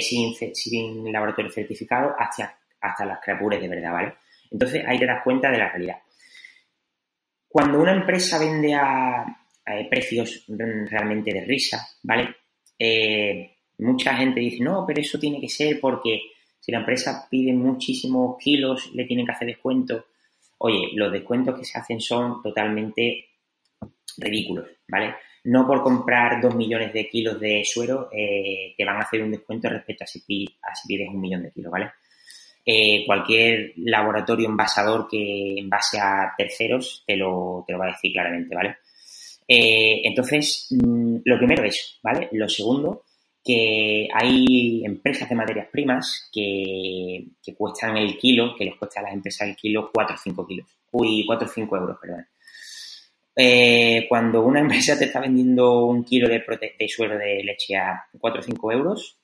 [0.00, 4.14] sin, sin, laboratorio certificado hasta, hasta las creapures de verdad, ¿vale?
[4.50, 5.98] Entonces ahí te das cuenta de la realidad.
[7.48, 9.24] Cuando una empresa vende a,
[9.66, 12.36] eh, precios realmente de risa, ¿vale?
[12.78, 16.29] Eh, mucha gente dice, no, pero eso tiene que ser porque
[16.60, 20.06] si la empresa pide muchísimos kilos, le tienen que hacer descuento.
[20.58, 23.26] Oye, los descuentos que se hacen son totalmente
[24.18, 25.14] ridículos, ¿vale?
[25.44, 29.30] No por comprar dos millones de kilos de suero eh, te van a hacer un
[29.30, 31.90] descuento respecto a si, pides un millón de kilos, ¿vale?
[33.04, 38.54] cualquier laboratorio envasador que envase a terceros te lo, te lo va a decir claramente,
[38.54, 38.76] ¿vale?
[39.52, 42.28] Eh, entonces, mm, lo primero es, ¿vale?
[42.30, 43.06] Lo segundo,
[43.44, 47.26] que hay empresas de materias primas que,
[47.56, 50.66] cuestan el kilo, que les cuesta a las empresas el kilo 4 o 5 kilos.
[50.92, 52.26] Uy, 4 o 5 euros, perdón.
[53.34, 56.42] Eh, cuando una empresa te está vendiendo un kilo de,
[56.78, 59.18] de suero de leche a 4 o 5 euros,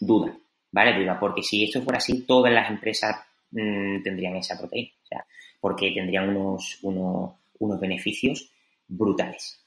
[0.00, 0.36] duda,
[0.70, 0.98] ¿vale?
[0.98, 3.16] Duda, porque si esto fuera así, todas las empresas
[3.50, 5.26] mm, tendrían esa proteína, o sea,
[5.60, 8.50] porque tendrían unos, unos, unos beneficios
[8.88, 9.61] brutales.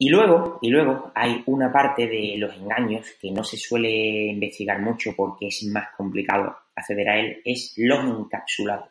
[0.00, 4.80] Y luego, y luego hay una parte de los engaños que no se suele investigar
[4.80, 8.90] mucho porque es más complicado acceder a él, es los encapsulados.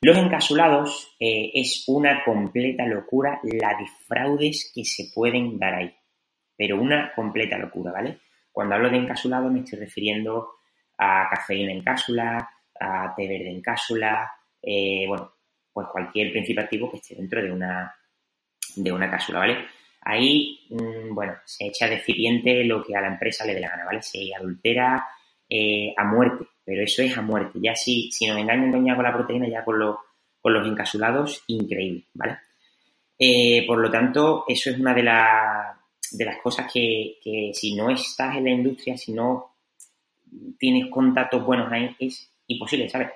[0.00, 5.94] Los encapsulados eh, es una completa locura la de fraudes que se pueden dar ahí.
[6.56, 8.18] Pero una completa locura, ¿vale?
[8.52, 10.56] Cuando hablo de encapsulados me estoy refiriendo
[10.98, 14.30] a cafeína en cápsula, a té verde en cápsula,
[14.60, 15.32] eh, bueno,
[15.72, 17.94] pues cualquier principio activo que esté dentro de una,
[18.76, 19.56] de una cápsula, ¿vale?
[20.04, 23.86] Ahí, mm, bueno, se echa de lo que a la empresa le dé la gana,
[23.86, 24.02] ¿vale?
[24.02, 25.06] Se adultera
[25.48, 27.58] eh, a muerte, pero eso es a muerte.
[27.62, 29.76] Ya si, si nos engañan con la proteína, ya con,
[30.40, 32.38] con los encapsulados, increíble, ¿vale?
[33.18, 37.90] Eh, por lo tanto, eso es una de, de las cosas que, que si no
[37.90, 39.54] estás en la industria, si no
[40.58, 43.08] tienes contactos buenos ahí, es imposible, ¿sabes?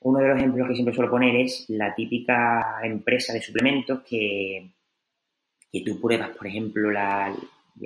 [0.00, 4.72] Uno de los ejemplos que siempre suelo poner es la típica empresa de suplementos que,
[5.72, 7.34] que tú pruebas, por ejemplo, la,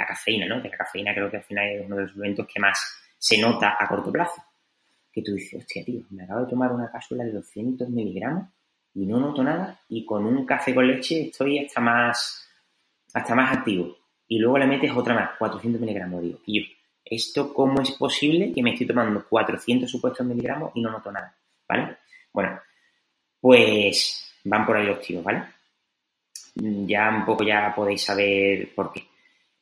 [0.09, 0.61] cafeína, ¿no?
[0.61, 2.79] Que la cafeína creo que al final es uno de los suplementos que más
[3.17, 4.43] se nota a corto plazo.
[5.13, 8.49] Que tú dices, hostia, tío, me acabo de tomar una cápsula de 200 miligramos
[8.93, 12.51] y no noto nada y con un café con leche estoy hasta más,
[13.15, 13.97] hasta más activo.
[14.27, 16.23] Y luego le metes otra más, 400 miligramos.
[16.23, 16.63] Digo, yo,
[17.05, 21.37] ¿esto cómo es posible que me estoy tomando 400 supuestos miligramos y no noto nada?
[21.69, 21.99] ¿Vale?
[22.33, 22.61] Bueno,
[23.41, 25.56] pues van por ahí los tíos, ¿vale?
[26.57, 29.03] Ya un poco ya podéis saber por qué.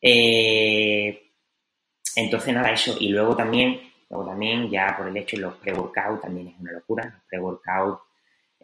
[0.01, 1.33] Eh,
[2.17, 2.97] entonces, nada, eso.
[3.01, 7.05] Y luego también, luego también, ya por el hecho, los pre-workout también es una locura.
[7.05, 8.01] Los pre-workout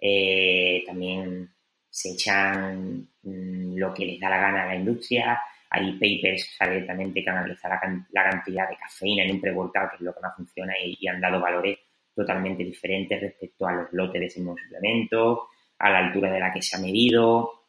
[0.00, 1.50] eh, también
[1.88, 5.40] se echan mm, lo que les da la gana a la industria.
[5.70, 10.02] Hay papers directamente que analizan la, la, cantidad de cafeína en un pre-workout, que es
[10.02, 11.78] lo que más funciona, y han dado valores
[12.14, 16.52] totalmente diferentes respecto a los lotes de ese mismo suplemento, a la altura de la
[16.52, 17.59] que se ha medido.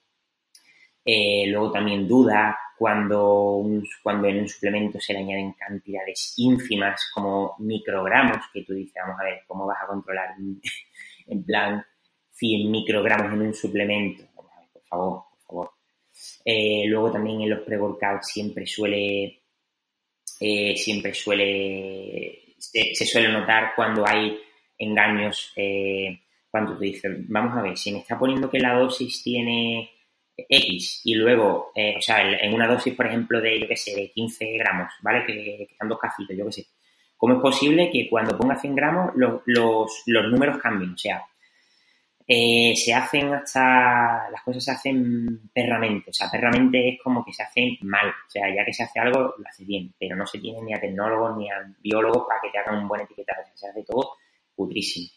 [1.03, 3.63] Eh, luego también duda cuando,
[4.03, 9.19] cuando en un suplemento se le añaden cantidades ínfimas como microgramos, que tú dices, vamos
[9.19, 10.29] a ver, ¿cómo vas a controlar
[11.27, 11.85] en plan
[12.31, 14.23] 100 microgramos en un suplemento?
[14.35, 15.71] Vamos a ver, por favor, por favor.
[16.45, 19.43] Eh, luego también en los pre-workouts siempre suele,
[20.39, 24.39] eh, siempre suele se, suele notar cuando hay
[24.77, 25.53] engaños,
[26.49, 29.89] cuando tú dices, vamos a ver, si me está poniendo que la dosis tiene
[30.37, 33.95] X y luego, eh, o sea, en una dosis, por ejemplo, de, yo qué sé,
[33.95, 35.25] de 15 gramos, ¿vale?
[35.25, 36.65] Que, que están dos cajitos, yo qué sé.
[37.17, 40.93] ¿Cómo es posible que cuando ponga 100 gramos los, los, los números cambien?
[40.93, 41.23] O sea,
[42.27, 47.33] eh, se hacen hasta, las cosas se hacen perramente, o sea, perramente es como que
[47.33, 50.25] se hacen mal, o sea, ya que se hace algo, lo hace bien, pero no
[50.25, 53.43] se tiene ni a tecnólogos ni a biólogos para que te hagan un buen etiquetado,
[53.53, 54.13] se hace todo
[54.55, 55.09] putrísimo,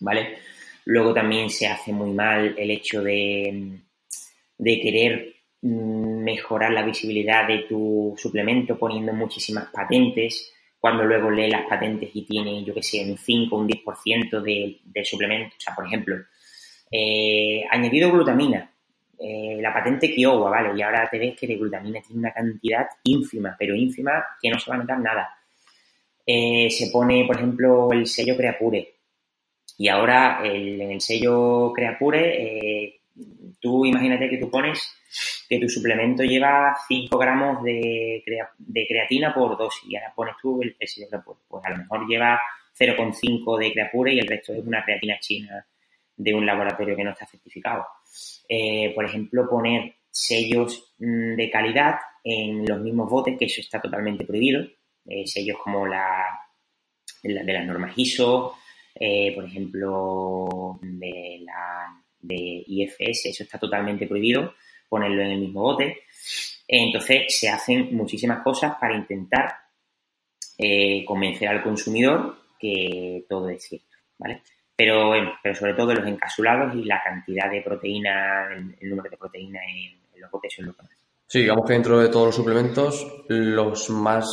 [0.00, 0.38] ¿vale?
[0.84, 3.80] Luego también se hace muy mal el hecho de,
[4.58, 11.50] de querer mm, mejorar la visibilidad de tu suplemento poniendo muchísimas patentes, cuando luego lee
[11.50, 15.54] las patentes y tiene, yo que sé, un 5 o un 10% de, de suplemento.
[15.56, 16.16] O sea, por ejemplo,
[16.90, 18.70] eh, añadido glutamina,
[19.18, 20.78] eh, la patente Kiowa, ¿vale?
[20.78, 24.58] Y ahora te ves que de glutamina tiene una cantidad ínfima, pero ínfima que no
[24.58, 25.28] se va a notar nada.
[26.24, 28.94] Eh, se pone, por ejemplo, el sello Creapure.
[29.78, 32.97] Y ahora en el sello Creapure
[33.60, 34.94] tú imagínate que tú pones
[35.48, 38.22] que tu suplemento lleva 5 gramos de,
[38.58, 42.40] de creatina por dosis y ahora pones tú el, el Pues a lo mejor lleva
[42.78, 45.66] 0,5 de creapure y el resto es una creatina china
[46.16, 47.86] de un laboratorio que no está certificado.
[48.48, 53.80] Eh, por ejemplo, poner sellos mm, de calidad en los mismos botes, que eso está
[53.80, 54.62] totalmente prohibido.
[55.06, 56.24] Eh, sellos como la,
[57.22, 58.56] la, de las normas ISO,
[58.94, 64.54] eh, por ejemplo, de la de IFS, eso está totalmente prohibido,
[64.88, 66.04] ponerlo en el mismo bote.
[66.66, 69.54] Entonces se hacen muchísimas cosas para intentar
[70.58, 74.42] eh, convencer al consumidor que todo es cierto, ¿vale?
[74.76, 78.48] Pero, pero sobre todo los encapsulados y la cantidad de proteína,
[78.80, 80.92] el, número de proteína en, los botes es lo que más.
[81.26, 84.26] Sí, digamos que dentro de todos los suplementos, los más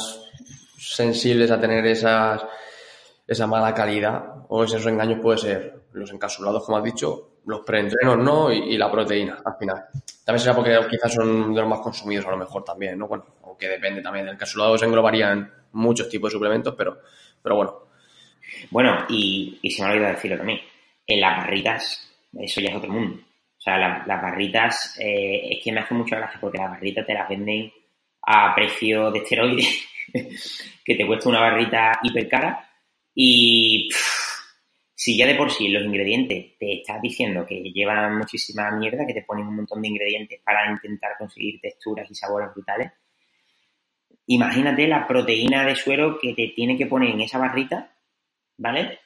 [0.77, 2.43] sensibles a tener esas,
[3.27, 8.17] esa mala calidad o esos engaños puede ser los encapsulados, como has dicho, los preentrenos
[8.17, 9.85] no y, la proteína al final.
[10.23, 13.07] También será porque quizás son de los más consumidos a lo mejor también, ¿no?
[13.07, 14.25] Bueno, aunque depende también.
[14.25, 16.99] del encapsulado se englobarían muchos tipos de suplementos, pero,
[17.41, 17.79] pero bueno.
[18.71, 20.59] Bueno, y, y se me ha olvidado decirlo también.
[21.07, 23.21] En las barritas, eso ya es otro mundo.
[23.57, 27.13] O sea, las barritas, eh, es que me hace mucha gracia porque las barritas te
[27.13, 27.71] las venden
[28.21, 29.87] a precio de esteroides,
[30.85, 32.69] que te cuesta una barrita hiper cara
[33.15, 33.89] y
[35.05, 39.13] si ya de por sí los ingredientes te estás diciendo que llevan muchísima mierda, que
[39.13, 42.91] te ponen un montón de ingredientes para intentar conseguir texturas y sabores brutales,
[44.25, 47.95] imagínate la proteína de suero que te tiene que poner en esa barrita,
[48.57, 48.97] ¿vale?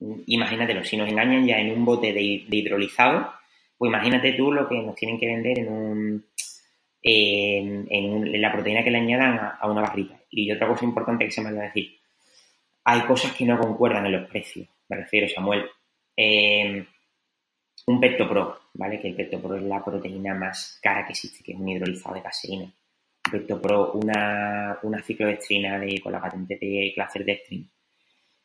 [0.00, 3.34] Imagínatelo, si nos engañan ya en un bote de, hidrolizado,
[3.76, 6.26] pues imagínate tú lo que nos tienen que vender en un
[7.02, 10.18] en, la proteína que le añadan a, una barrita.
[10.30, 11.98] Y otra cosa importante que se me va a decir,
[12.84, 15.64] hay cosas que no concuerdan en los precios me refiero, Samuel.
[16.16, 16.86] Eh,
[17.86, 19.00] un Pectopro, ¿vale?
[19.00, 22.22] Que el Pectopro es la proteína más cara que existe, que es un hidrolizado de
[22.22, 22.74] caseína.
[23.30, 27.70] Pectopro, una, una ciclodestrina de, con la patente de Clacer Dextrin.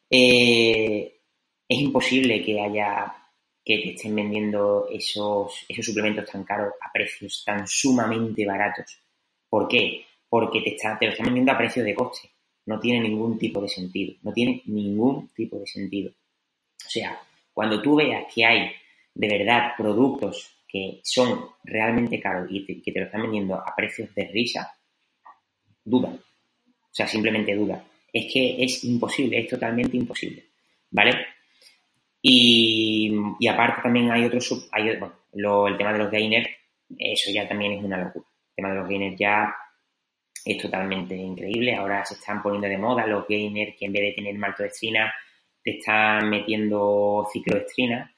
[0.09, 1.21] Eh,
[1.67, 3.15] es imposible que haya
[3.63, 8.99] que te estén vendiendo esos, esos suplementos tan caros a precios tan sumamente baratos.
[9.47, 10.05] ¿Por qué?
[10.27, 12.29] Porque te, está, te lo están vendiendo a precios de coste.
[12.65, 14.15] No tiene ningún tipo de sentido.
[14.23, 16.11] No tiene ningún tipo de sentido.
[16.91, 17.17] Sea,
[17.53, 18.69] cuando tú veas que hay
[19.15, 24.13] de verdad productos que son realmente caros y que te lo están vendiendo a precios
[24.13, 24.75] de risa,
[25.85, 26.09] duda.
[26.09, 27.81] O sea, simplemente duda.
[28.11, 30.43] Es que es imposible, es totalmente imposible.
[30.89, 31.27] ¿Vale?
[32.21, 33.15] Y,
[33.49, 36.49] aparte también hay otros, hay, bueno, el tema de los gainers,
[36.97, 38.25] eso ya también es una locura.
[38.49, 39.55] El tema de los gainers ya
[40.43, 41.73] es totalmente increíble.
[41.73, 45.13] Ahora se están poniendo de moda los gainers que en vez de tener maltodextrina
[45.63, 48.13] te están metiendo cicloestrina.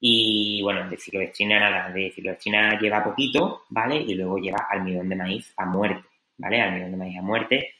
[0.00, 3.96] Y bueno, de cicloestrina nada, de cicloestrina lleva poquito, ¿vale?
[3.96, 6.60] Y luego lleva almidón de maíz a muerte, ¿vale?
[6.60, 7.74] Almidón de maíz a muerte.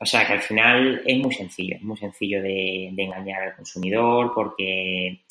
[0.00, 4.32] O sea que al final es muy sencillo, es muy sencillo de, engañar al consumidor
[4.34, 5.22] porque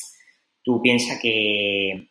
[0.64, 2.08] tú piensas que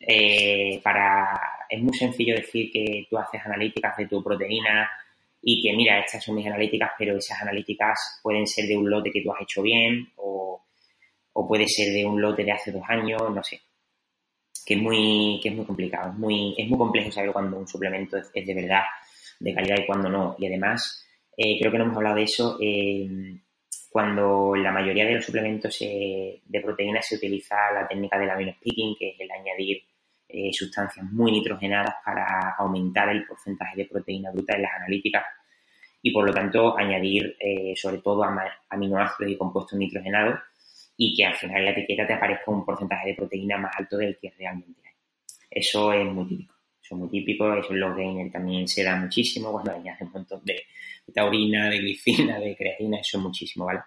[0.00, 4.90] eh, para es muy sencillo decir que tú haces analíticas de tu proteína
[5.42, 9.10] y que mira, estas son mis analíticas, pero esas analíticas pueden ser de un lote
[9.10, 10.64] que tú has hecho bien o,
[11.46, 13.60] puede ser de un lote de hace dos años, no sé.
[14.66, 17.66] Que es muy, que es muy complicado, es muy, es muy complejo saber cuando un
[17.66, 18.82] suplemento es de verdad
[19.40, 20.36] de calidad y cuando no.
[20.38, 22.58] Y además, eh, creo que no hemos hablado de eso.
[22.60, 23.08] Eh,
[23.90, 28.96] cuando la mayoría de los suplementos eh, de proteínas se utiliza la técnica del aminospicking,
[28.98, 29.82] que es el añadir
[30.52, 35.24] sustancias muy nitrogenadas para aumentar el porcentaje de proteína bruta en las analíticas
[36.02, 37.36] y por lo tanto añadir
[37.76, 38.24] sobre todo
[38.68, 40.38] aminoácidos y compuestos nitrogenados
[41.00, 43.96] y que al final en la etiqueta te aparezca un porcentaje de proteína más alto
[43.96, 44.94] del que realmente hay.
[45.48, 46.54] Eso es muy típico.
[46.82, 50.10] Eso es muy típico, eso en los gainers también se da muchísimo cuando añades un
[50.10, 50.64] montón de,
[51.14, 53.80] taurina, de glicina, de creatina, eso es muchísimo, ¿vale?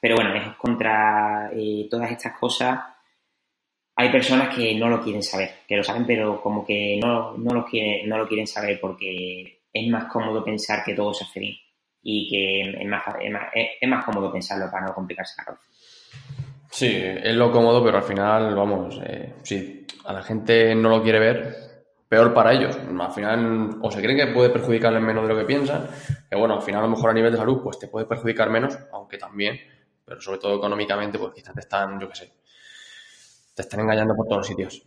[0.00, 2.80] Pero bueno, es contra eh, todas estas cosas.
[3.96, 7.54] Hay personas que no lo quieren saber, que lo saben, pero como que no, no,
[7.54, 11.40] lo, quieren, no lo quieren saber porque es más cómodo pensar que todo se hace
[11.40, 11.56] bien
[12.02, 13.02] y que es más,
[13.80, 15.64] es más, cómodo pensarlo para no complicarse la cabeza.
[16.70, 21.02] Sí, es lo cómodo, pero al final, vamos, eh, si a la gente no lo
[21.02, 21.72] quiere ver,
[22.12, 22.76] peor para ellos.
[22.76, 25.88] Al final, o se creen que puede perjudicarles menos de lo que piensan,
[26.28, 28.50] que bueno, al final a lo mejor a nivel de salud, pues te puede perjudicar
[28.50, 29.58] menos, aunque también,
[30.04, 32.32] pero sobre todo económicamente, pues quizás te están, yo qué sé,
[33.54, 34.82] te están engañando por todos los sitios.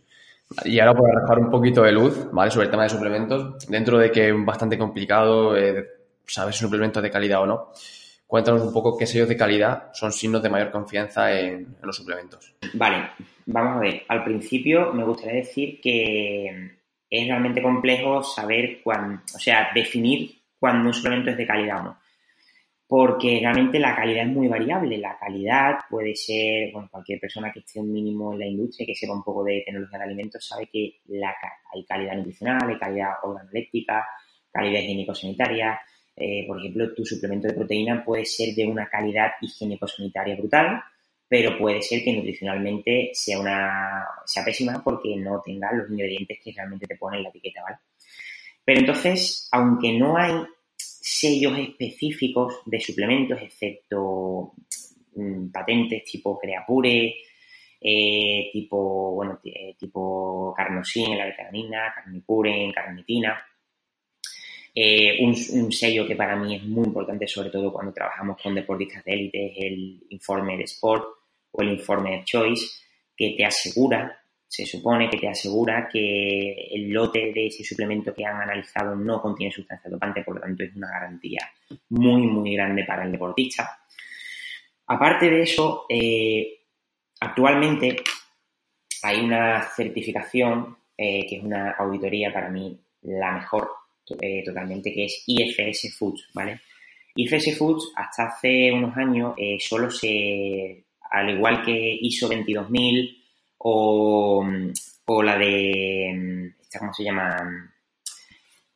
[0.64, 2.50] Y ahora para arrojar un poquito de luz, ¿vale?
[2.50, 5.84] Sobre el tema de suplementos, dentro de que es bastante complicado eh,
[6.24, 7.72] saber si un suplemento es de calidad o no,
[8.26, 12.54] cuéntanos un poco qué sellos de calidad son signos de mayor confianza en los suplementos.
[12.74, 13.10] Vale,
[13.46, 14.02] vamos a ver.
[14.08, 16.76] Al principio me gustaría decir que
[17.10, 21.84] es realmente complejo saber cuándo, o sea, definir cuándo un suplemento es de calidad o
[21.84, 21.98] no.
[22.88, 24.98] Porque realmente la calidad es muy variable.
[24.98, 28.94] La calidad puede ser, bueno, cualquier persona que esté un mínimo en la industria, que
[28.94, 31.34] sepa un poco de tecnología de alimentos, sabe que la,
[31.74, 34.06] hay calidad nutricional, hay calidad organoléptica,
[34.52, 35.80] calidad higiénico-sanitaria.
[36.16, 40.80] Eh, por ejemplo, tu suplemento de proteína puede ser de una calidad higiénico-sanitaria brutal,
[41.28, 46.52] pero puede ser que nutricionalmente sea una sea pésima porque no tenga los ingredientes que
[46.52, 47.78] realmente te ponen la etiqueta, ¿vale?
[48.64, 50.34] Pero entonces, aunque no hay
[51.08, 54.54] sellos específicos de suplementos, excepto
[55.14, 57.14] mm, patentes tipo Creapure,
[57.80, 63.40] eh, tipo, bueno, eh, tipo Carnosin la vitamina, Carnipure en carnitina,
[64.74, 68.56] eh, un, un, sello que para mí es muy importante, sobre todo cuando trabajamos con
[68.56, 71.04] deportistas de élite, es el informe de Sport
[71.52, 72.66] o el informe de Choice,
[73.16, 74.20] que te asegura,
[74.56, 79.20] se supone que te asegura que el lote de ese suplemento que han analizado no
[79.20, 81.40] contiene sustancia dopante, por lo tanto es una garantía
[81.90, 83.78] muy, muy grande para el deportista.
[84.86, 86.60] Aparte de eso, eh,
[87.20, 87.96] actualmente
[89.02, 93.68] hay una certificación eh, que es una auditoría para mí la mejor
[94.18, 96.62] eh, totalmente, que es IFS Foods, ¿vale?
[97.14, 103.25] IFS Foods hasta hace unos años solo se al igual que ISO 22000
[103.58, 104.46] o,
[105.06, 107.72] o la de, ¿cómo se llama?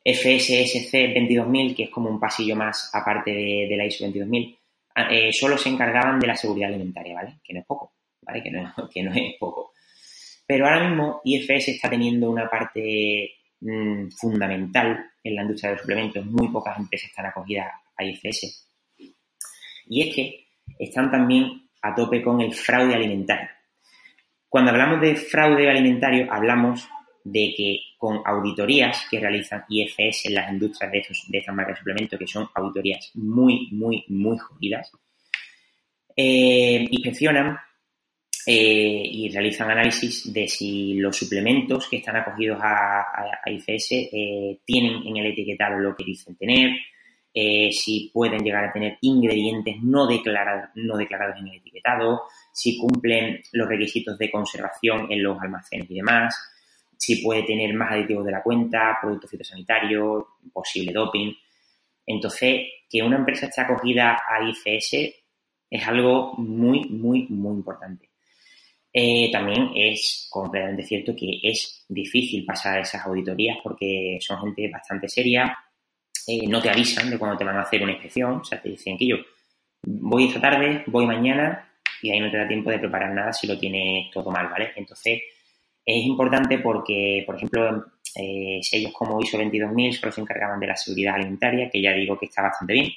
[0.03, 4.57] FSSC 22000, que es como un pasillo más aparte de, la ISO 22000,
[4.95, 7.39] ah, eh, solo se encargaban de la seguridad alimentaria, ¿vale?
[7.43, 8.41] Que no es poco, ¿vale?
[8.41, 9.73] Que no, que no es poco.
[10.45, 15.81] Pero ahora mismo IFS está teniendo una parte mm, fundamental en la industria de los
[15.81, 16.25] suplementos.
[16.25, 18.67] Muy pocas empresas están acogidas a IFS.
[19.87, 20.47] Y es que
[20.79, 23.49] están también a tope con el fraude alimentario.
[24.51, 26.85] Cuando hablamos de fraude alimentario, hablamos
[27.23, 31.75] de que con auditorías que realizan IFS en las industrias de, estos, de estas marcas
[31.75, 34.91] de suplementos, que son auditorías muy, muy, muy jodidas,
[36.17, 37.59] eh, inspeccionan
[38.45, 43.05] eh, y realizan análisis de si los suplementos que están acogidos a,
[43.45, 46.71] IFS eh, tienen en el etiquetado lo que dicen tener,
[47.33, 50.09] si pueden llegar a tener ingredientes no,
[50.75, 52.23] no declarados en el etiquetado,
[52.53, 56.35] si cumplen los requisitos de conservación en los almacenes y demás,
[56.97, 60.23] si puede tener más aditivos de la cuenta, productos fitosanitarios,
[60.53, 61.33] posible doping.
[62.05, 65.15] Entonces, que una empresa esté acogida a ICS
[65.71, 68.11] es algo muy, muy, muy importante.
[68.93, 75.07] Eh, también es completamente cierto que es difícil pasar esas auditorías porque son gente bastante
[75.07, 75.57] seria,
[76.27, 78.69] eh, no te avisan de cuando te van a hacer una inspección, o sea, te
[78.69, 79.15] dicen que yo
[79.83, 81.70] voy esta tarde, voy mañana
[82.01, 84.71] y ahí no te da tiempo de preparar nada si lo tienes todo mal, ¿vale?
[84.75, 85.21] Entonces,
[85.85, 87.85] es importante porque, por ejemplo,
[88.15, 92.17] eh, sellos como ISO 22000 solo se encargaban de la seguridad alimentaria, que ya digo
[92.17, 92.89] que está bastante bien,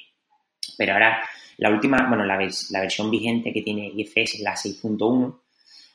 [0.77, 1.21] pero ahora
[1.57, 5.39] la última, bueno, la, versión vigente que tiene IFS, la 6.1,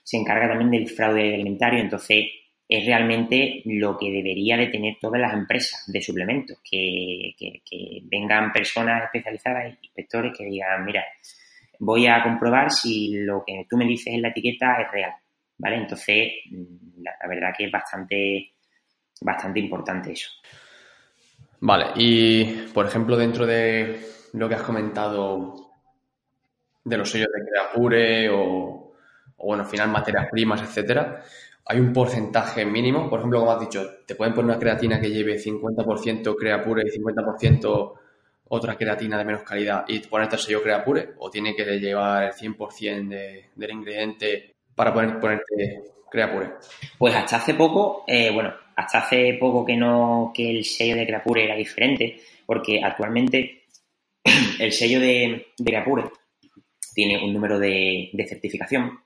[0.02, 2.26] se encarga también del fraude alimentario, entonces
[2.66, 7.34] es realmente lo que debería de tener todas las empresas de suplementos, que
[8.04, 11.04] vengan personas especializadas, inspectores, que digan, mira,
[11.81, 15.12] voy a comprobar si lo que tú me dices en la etiqueta es real.
[15.59, 15.76] ¿vale?
[15.76, 18.53] Entonces, mm, la, verdad que es bastante,
[19.20, 20.31] bastante importante eso.
[21.61, 24.01] Vale, y por ejemplo, dentro de
[24.33, 25.70] lo que has comentado
[26.85, 28.95] de los sellos de Creapure o,
[29.37, 31.22] o bueno, al final materias primas, etcétera,
[31.66, 33.11] hay un porcentaje mínimo.
[33.11, 36.99] Por ejemplo, como has dicho, te pueden poner una creatina que lleve 50% Creapure y
[36.99, 37.93] 50%
[38.53, 42.32] otra creatina de menos calidad y ponerte el sello Creapure o tiene que llevar el
[42.32, 46.55] 100% de, del ingrediente para poner, ponerte Creapure?
[46.98, 51.07] Pues hasta hace poco, eh, bueno, hasta hace poco que no, que el sello de
[51.07, 53.66] Creapure era diferente, porque actualmente
[54.59, 56.11] el sello de, Creapure
[56.92, 58.98] tiene un número de, certificación.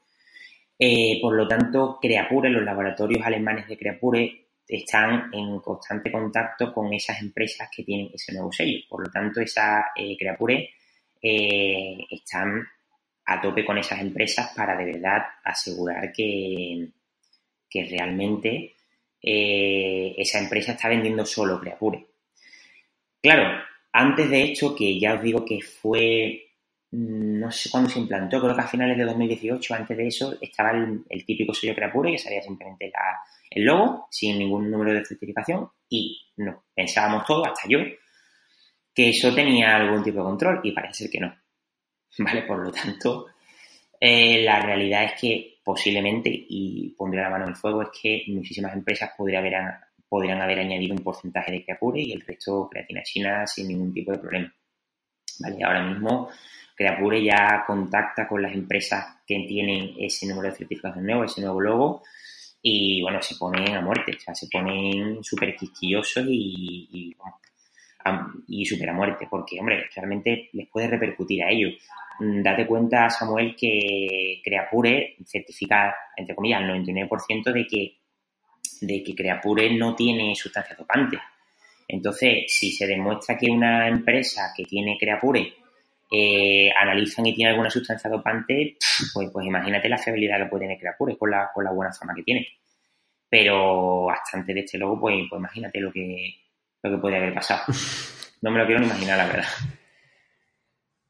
[0.78, 6.92] Eh, por lo tanto, Creapure, los laboratorios alemanes de Creapure están en constante contacto con
[6.92, 8.78] esas empresas que tienen ese nuevo sello.
[8.88, 10.70] Por lo tanto, esa eh, Creapure
[11.20, 12.62] están
[13.26, 16.88] a tope con esas empresas para de verdad asegurar que,
[17.70, 18.74] que realmente
[19.22, 22.06] eh, esa empresa está vendiendo solo Creapure.
[23.22, 23.62] Claro,
[23.92, 26.50] antes de hecho, que ya os digo que fue,
[26.90, 30.36] mm, no sé cuándo se implantó, creo que a finales de 2018, antes de eso,
[30.40, 32.92] estaba el, típico sello Creapure, que salía simplemente
[33.54, 37.78] el logo, sin ningún número de certificación, y no, pensábamos todos, hasta yo,
[38.94, 41.34] que eso tenía algún tipo de control, y parece ser que no.
[42.18, 42.42] ¿vale?
[42.42, 43.26] Por lo tanto,
[44.00, 48.22] eh, la realidad es que posiblemente, y pondré la mano en el fuego, es que
[48.28, 49.54] muchísimas empresas podrían haber,
[50.08, 54.12] podrían haber añadido un porcentaje de Creapure y el resto creatina china sin ningún tipo
[54.12, 54.54] de problema.
[55.40, 55.64] ¿Vale?
[55.64, 56.28] Ahora mismo
[56.76, 61.60] Creapure ya contacta con las empresas que tienen ese número de certificación nuevo, ese nuevo
[61.60, 62.02] logo,
[62.66, 67.16] y bueno, se ponen a muerte, o sea, se ponen súper quisquillosos y, y,
[68.48, 71.74] y súper a muerte, porque, hombre, realmente les puede repercutir a ellos.
[72.20, 77.98] Mm, date cuenta, Samuel, que Creapure certifica, entre comillas, el 99% de que,
[78.80, 81.20] de que Creapure no tiene sustancias dopantes.
[81.86, 85.52] Entonces, si se demuestra que una empresa que tiene Creapure
[86.76, 88.76] analizan y tiene alguna sustancia dopante,
[89.12, 92.14] pues, pues imagínate la fiabilidad que puede tener Creapure con la, con la buena fama
[92.14, 92.46] que tiene.
[93.28, 96.34] Pero hasta antes de este logo, pues, pues imagínate lo que,
[96.82, 97.62] lo que podría haber pasado.
[98.42, 99.48] No me lo quiero ni imaginar, la verdad.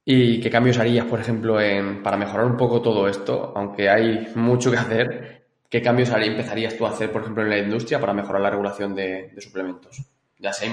[0.05, 3.53] ¿Y qué cambios harías, por ejemplo, en, para mejorar un poco todo esto?
[3.57, 7.51] Aunque hay mucho que hacer, ¿qué cambios haría, empezarías tú a hacer, por ejemplo, en
[7.51, 10.14] la industria para mejorar la regulación de, suplementos?
[10.39, 10.69] Ya sea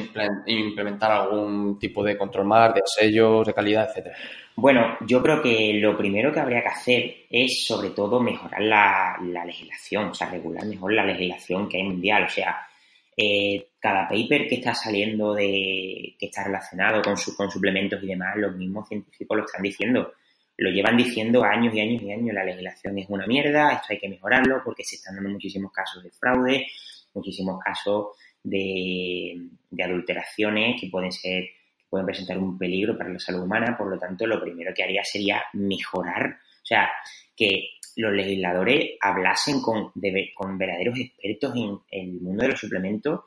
[0.48, 4.18] implementar algún tipo de control más, de sellos, de calidad, etcétera.
[4.56, 9.18] Bueno, yo creo que lo primero que habría que hacer es, sobre todo, mejorar la,
[9.24, 12.26] la legislación, o sea, regular mejor la legislación que hay mundial.
[12.26, 12.68] O sea,
[13.16, 18.08] eh, cada paper que está saliendo de que está relacionado con, su, con suplementos y
[18.08, 20.14] demás, los mismos científicos lo están diciendo.
[20.58, 22.34] Lo llevan diciendo años y años y años.
[22.34, 26.04] La legislación es una mierda, esto hay que mejorarlo porque se están dando muchísimos casos
[26.04, 26.68] de fraude,
[27.14, 28.08] muchísimos casos
[28.44, 29.50] de,
[29.84, 31.44] adulteraciones que pueden ser
[31.78, 33.76] que pueden presentar un peligro para la salud humana.
[33.78, 36.90] Por lo tanto, lo primero que haría sería mejorar, o sea,
[37.36, 39.92] que los legisladores hablasen con,
[40.36, 43.22] con verdaderos expertos en, el mundo de los suplementos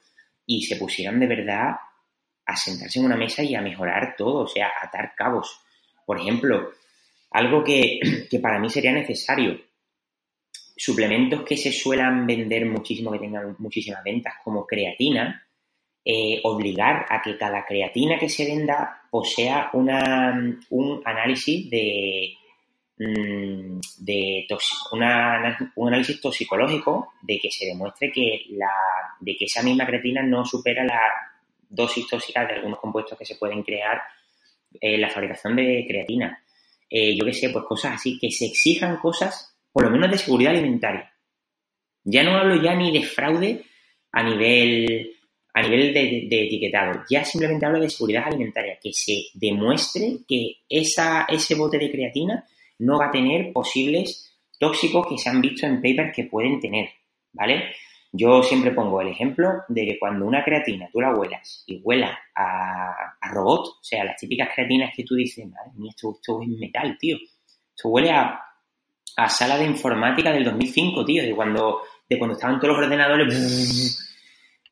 [0.46, 1.76] y se pusieran de verdad
[2.46, 5.60] a sentarse en una mesa y a mejorar todo, o sea, atar cabos.
[6.04, 6.72] Por ejemplo,
[7.30, 8.00] algo que,
[8.42, 9.58] para mí sería necesario
[10.76, 15.46] suplementos que se suelen vender muchísimo, que tengan muchísimas ventas, como creatina,
[16.04, 22.34] eh, obligar a que cada creatina que se venda posea una, un análisis de,
[22.98, 24.46] mm, de
[24.90, 28.70] un análisis toxicológico de que se demuestre que, la,
[29.20, 31.00] de que esa misma creatina no supera la
[31.68, 34.02] dosis tóxica de algunos compuestos que se pueden crear
[34.80, 36.42] en la fabricación de creatina.
[36.90, 40.18] Eh, yo qué sé, pues cosas así, que se exijan cosas, por lo menos de
[40.18, 41.12] seguridad alimentaria.
[42.04, 43.64] Ya no hablo ya ni de fraude
[44.12, 45.10] a nivel
[45.52, 51.26] a nivel de, etiquetado, ya simplemente hablo de seguridad alimentaria, que se demuestre que esa,
[51.28, 52.44] ese bote de creatina
[52.80, 56.88] no va a tener posibles tóxicos que se han visto en papers que pueden tener,
[57.32, 57.72] ¿vale?
[58.10, 62.18] Yo siempre pongo el ejemplo de que cuando una creatina tú la huelas y huela
[62.34, 66.96] a, robot, o sea, las típicas creatinas que tú dices, madre mía, esto, es metal,
[66.98, 67.16] tío.
[67.16, 68.40] Esto huele a,
[69.16, 74.00] a sala de informática del 2005, tío, de cuando, de cuando estaban todos los ordenadores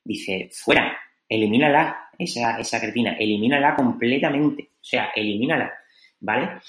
[0.04, 5.72] dice, fuera, elimínala, esa, esa cretina, elimínala completamente, o sea, elimínala,
[6.20, 6.60] ¿vale?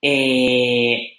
[0.00, 1.12] Eh,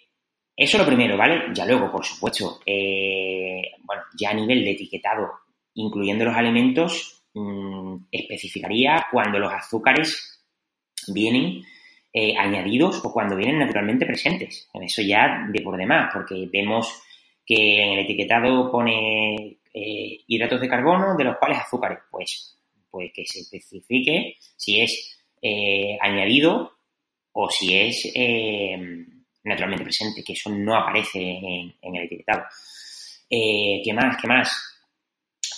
[0.56, 1.46] eso lo primero, ¿vale?
[1.54, 5.32] Ya luego, por supuesto, eh, bueno, ya a nivel de etiquetado,
[5.76, 10.42] incluyendo los alimentos, mm, especificaría cuando los azúcares
[11.08, 11.64] vienen
[12.16, 14.70] eh, añadidos o cuando vienen naturalmente presentes.
[14.80, 17.02] Eso ya de por demás, porque vemos
[17.44, 21.98] que en el etiquetado pone eh, hidratos de carbono, de los cuales azúcares.
[22.12, 22.56] Pues,
[22.92, 26.74] pues que se especifique si es eh, añadido
[27.32, 28.14] o si es
[29.44, 32.44] naturalmente presente, que eso no aparece en, el etiquetado.
[33.28, 34.22] ¿Qué más?
[34.22, 34.74] ¿Qué más?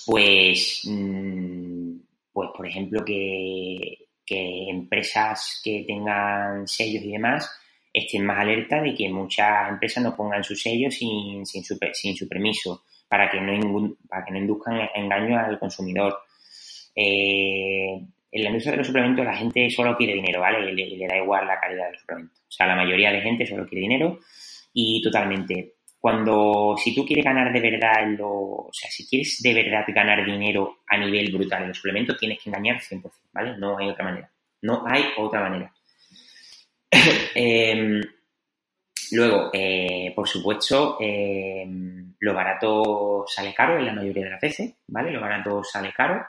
[0.06, 1.98] Pues, mm,
[2.32, 7.50] pues por ejemplo, que, empresas que tengan sellos y demás
[7.94, 12.16] estén más alerta de que muchas empresas no pongan sus sellos sin, sin, su, sin
[12.16, 16.18] su permiso para que no, para que no induzcan engaño al consumidor.
[16.96, 18.02] Eh,
[18.32, 20.72] en la industria de los suplementos la gente solo quiere dinero, ¿vale?
[20.72, 22.34] Y le, da igual la calidad del suplemento.
[22.36, 24.20] O sea, la mayoría de gente solo quiere dinero
[24.74, 25.75] y totalmente.
[26.06, 30.24] Cuando, si tú quieres ganar de verdad, lo, o sea, si quieres de verdad ganar
[30.24, 33.58] dinero a nivel brutal en los suplementos, tienes que engañar 100%, ¿vale?
[33.58, 34.32] No hay otra manera.
[34.62, 35.74] No hay otra manera.
[37.34, 38.02] eh,
[39.14, 41.66] Luego, eh, por supuesto, eh,
[42.20, 45.10] lo barato sale caro en la mayoría de las veces, ¿vale?
[45.12, 46.24] Lo barato sale caro.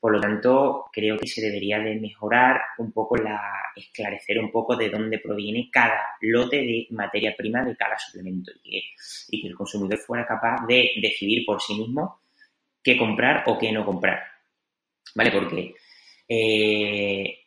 [0.00, 4.74] Por lo tanto, creo que se debería de mejorar un poco la, esclarecer un poco
[4.74, 8.82] de dónde proviene cada lote de materia prima de cada suplemento y
[9.40, 12.20] que, el consumidor fuera capaz de decidir por sí mismo
[12.82, 14.22] qué comprar o qué no comprar,
[15.14, 15.30] ¿vale?
[15.30, 15.74] Porque
[16.26, 17.38] eh,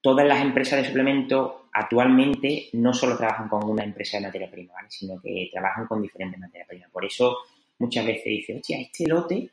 [0.00, 4.72] todas las empresas de suplemento actualmente no solo trabajan con una empresa de materia prima,
[4.74, 4.88] ¿vale?
[4.90, 6.90] sino que trabajan con diferentes materias primas.
[6.90, 7.38] Por eso
[7.78, 9.50] muchas veces dice, hostia, este lote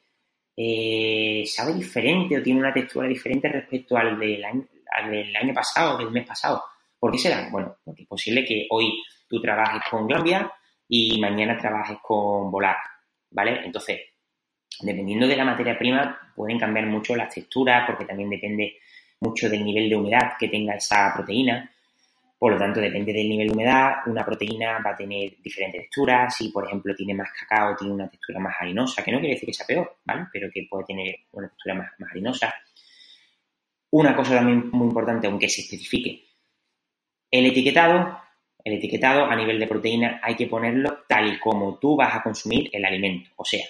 [0.59, 4.65] eh, sabe diferente o tiene una textura diferente respecto al del año,
[5.07, 6.63] del año pasado, del mes pasado.
[6.99, 7.47] ¿Por qué será?
[7.51, 8.99] Bueno, porque es posible que hoy
[9.29, 10.51] tú trabajes con Glambia
[10.87, 12.79] y mañana trabajes con Volac,
[13.29, 13.61] ¿vale?
[13.65, 13.99] Entonces,
[14.81, 18.79] dependiendo de la materia prima, pueden cambiar mucho las texturas, porque también depende
[19.19, 21.71] mucho del nivel de humedad que tenga esa proteína.
[22.39, 26.35] Por lo tanto, depende del nivel de humedad, una proteína va a tener diferentes texturas.
[26.35, 29.47] Si, por ejemplo, tiene más cacao, tiene una textura más harinosa, que no quiere decir
[29.47, 30.27] que sea peor, ¿vale?
[30.31, 32.53] Pero que puede tener una textura más, harinosa.
[33.89, 36.27] Una cosa también muy importante, aunque se especifique,
[37.31, 38.21] el etiquetado,
[38.63, 42.21] el etiquetado a nivel de proteína hay que ponerlo tal y como tú vas a
[42.21, 43.31] consumir el alimento.
[43.37, 43.65] O sea,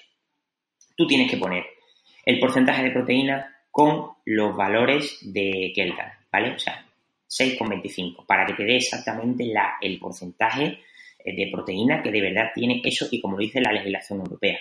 [0.96, 1.66] tú tienes que poner
[2.26, 6.56] el porcentaje de proteína con los valores de Kelgan, ¿vale?
[6.56, 6.87] O sea,
[7.30, 10.80] 6,25 para que te dé exactamente la, el porcentaje
[11.20, 14.60] eh, de proteína que de verdad tiene eso y como dice la legislación europea.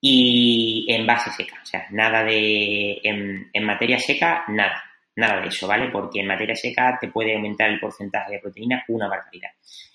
[0.00, 4.84] Y en base seca, o sea, nada de, en, materia seca, nada,
[5.16, 5.88] nada de eso, ¿vale?
[5.90, 9.50] Porque en materia seca te puede aumentar el porcentaje de proteína una barbaridad.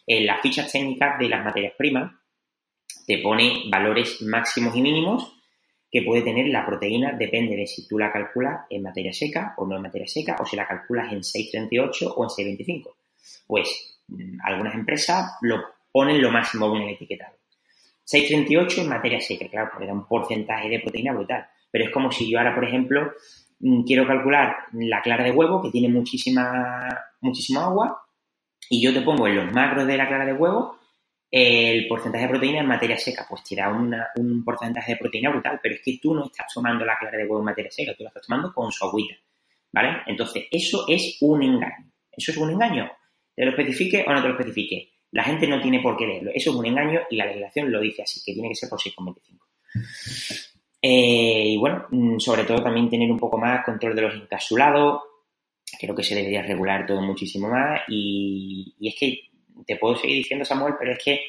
[0.08, 2.12] En las fichas técnicas de las materias primas
[3.06, 5.39] te pone valores máximos y mínimos
[5.92, 9.66] que puede tener la proteína depende de si tú la calculas en materia seca o
[9.66, 12.96] no en materia seca, o si la calculas en 638 o en 625.
[13.48, 15.62] Pues mm, algunas empresas lo
[15.92, 17.34] ponen lo máximo en el etiquetado.
[18.04, 21.48] 638 en materia seca, claro, porque da un porcentaje de proteína brutal.
[21.72, 23.12] Pero es como si yo ahora, por ejemplo,
[23.60, 26.88] mm, quiero calcular la clara de huevo, que tiene muchísima,
[27.22, 28.04] muchísima agua,
[28.70, 30.79] y yo te pongo en los macros de la clara de huevo
[31.32, 35.60] el porcentaje de proteína en materia seca, pues te da un porcentaje de proteína brutal,
[35.62, 38.04] pero es que tú no estás tomando la clara de huevo en materia seca, tú
[38.04, 39.16] la estás tomando con su agüita,
[39.72, 40.00] ¿vale?
[40.08, 41.92] Entonces, eso es un engaño.
[42.12, 42.92] ¿Eso es un engaño?
[43.36, 44.92] ¿Te lo especifique o no te lo especifique?
[45.12, 46.32] La gente no tiene por qué leerlo.
[46.34, 48.80] Eso es un engaño y la legislación lo dice así, que tiene que ser por
[48.80, 49.40] 6,25.
[50.82, 55.02] Eh, y bueno, mm, sobre todo también tener un poco más control de los encapsulados.
[55.80, 57.82] Creo que se debería regular todo muchísimo más.
[57.88, 59.29] Y, es que
[59.66, 61.22] te puedo seguir diciendo, Samuel, pero es que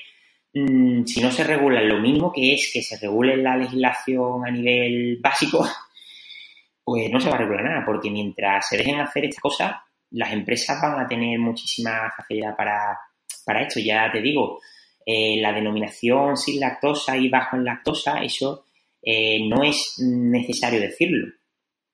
[0.54, 4.50] mm, si no se regula lo mismo que es que se regule la legislación a
[4.50, 5.66] nivel básico,
[6.84, 9.72] pues no se va a regular nada, porque mientras se dejen hacer estas cosas,
[10.10, 12.98] las empresas van a tener muchísima facilidad para,
[13.44, 13.80] para esto.
[13.80, 14.60] Ya te digo,
[15.06, 18.66] eh, la denominación sin lactosa y bajo en lactosa, eso
[19.02, 21.32] eh, no es necesario decirlo.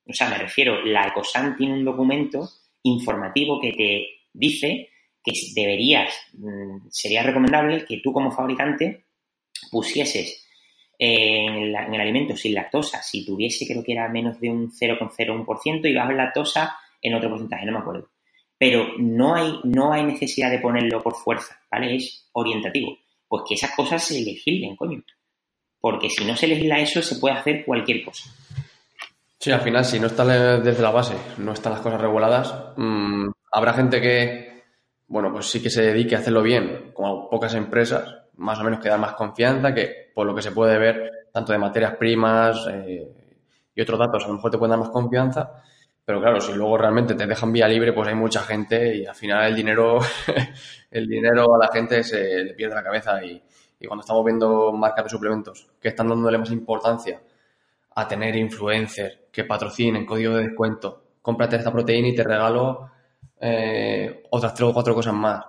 [0.09, 2.49] O sea, me refiero, la ECOSAN tiene un documento
[2.83, 4.91] informativo que te dice
[5.27, 9.05] que deberías, mm, sería recomendable que tú como fabricante
[9.71, 10.47] pusieses
[10.99, 15.95] en, el alimento sin lactosa, si tuviese creo que era menos de un 0,01% y
[15.95, 18.11] bajo en lactosa en otro porcentaje, no me acuerdo.
[18.57, 21.97] Pero no hay, no hay necesidad de ponerlo por fuerza, ¿vale?
[21.97, 22.97] Es orientativo.
[23.29, 25.05] Pues que esas cosas se legislen, coño
[25.87, 28.29] porque si no se legisla eso, se puede hacer cualquier cosa.
[29.39, 30.25] Sí, al final, si no está
[30.59, 34.56] desde la base, no están las cosas reguladas, mm, habrá gente que,
[35.09, 38.81] bueno, pues sí que se dedique a hacerlo bien, como pocas empresas, más o menos
[38.81, 42.67] que da más confianza, que por lo que se puede ver, tanto de materias primas
[42.71, 43.09] eh,
[43.75, 45.63] y otros datos, a lo mejor te pueden dar más confianza,
[46.05, 49.15] pero claro, si luego realmente te dejan vía libre, pues hay mucha gente y al
[49.15, 49.99] final el dinero,
[50.91, 53.43] el dinero a la gente se le pierde la cabeza y,
[53.81, 57.21] y cuando estamos viendo marcas de suplementos que están dándole más importancia
[57.95, 62.91] a tener influencers que patrocinen código de descuento, cómprate esta proteína y te regalo
[63.41, 65.45] eh, otras tres o cuatro cosas más.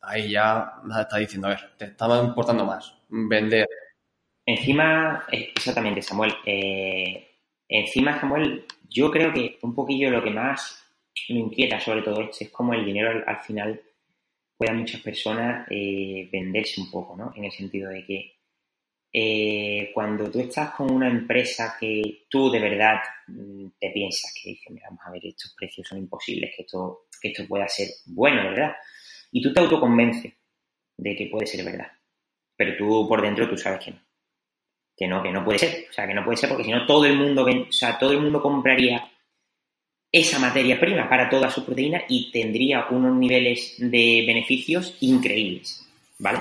[0.00, 3.68] Ahí ya está diciendo, a ver, te está importando más vender.
[4.46, 6.34] Encima, eh, exactamente, Samuel.
[6.44, 7.26] Eh,
[7.68, 10.84] encima, Samuel, yo creo que un poquillo lo que más
[11.28, 13.80] me inquieta sobre todo esto es como el dinero al final
[14.56, 17.32] puedan muchas personas eh, venderse un poco, ¿no?
[17.34, 18.34] En el sentido de que
[19.12, 22.96] eh, cuando tú estás con una empresa que tú de verdad
[23.28, 27.46] mm, te piensas que dices, vamos a ver, estos precios son imposibles, que esto, esto
[27.46, 28.76] pueda ser bueno, ¿verdad?
[29.30, 30.32] Y tú te autoconvences
[30.96, 31.88] de que puede ser verdad.
[32.56, 34.00] Pero tú por dentro tú sabes que no.
[34.96, 35.86] Que no, que no puede ser.
[35.90, 38.12] O sea, que no puede ser porque si no todo el mundo, o sea, todo
[38.12, 39.10] el mundo compraría
[40.14, 45.84] esa materia prima para toda su proteína y tendría unos niveles de beneficios increíbles,
[46.20, 46.38] ¿vale?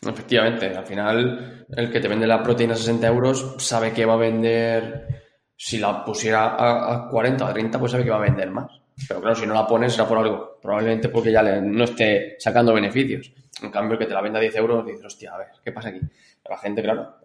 [0.00, 4.14] Efectivamente, al final el que te vende la proteína a 60 euros sabe que va
[4.14, 8.20] a vender, si la pusiera a, 40 o a 30, pues sabe que va a
[8.20, 8.70] vender más.
[9.06, 12.74] Pero claro, si no la pones será por algo, probablemente porque ya no esté sacando
[12.74, 13.32] beneficios.
[13.62, 15.90] En cambio, que te la venda a 10 euros, dices, hostia, a ver, ¿qué pasa
[15.90, 16.00] aquí?
[16.48, 17.16] La gente, claro.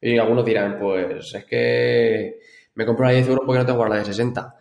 [0.00, 2.40] Y algunos dirán, pues es que
[2.74, 4.56] me compro la 10 euros porque no tengo la de 60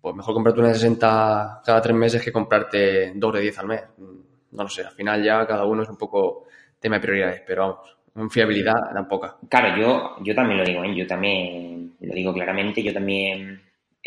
[0.00, 3.66] pues mejor comprarte una de 60 cada tres meses que comprarte dos de 10 al
[3.66, 3.82] mes.
[3.98, 6.46] No lo sé, al final ya cada uno es un poco
[6.80, 9.38] tema de prioridades, pero vamos, en fiabilidad tampoco.
[9.48, 10.94] Claro, yo, yo también lo digo, ¿eh?
[10.94, 13.60] yo también lo digo claramente, yo también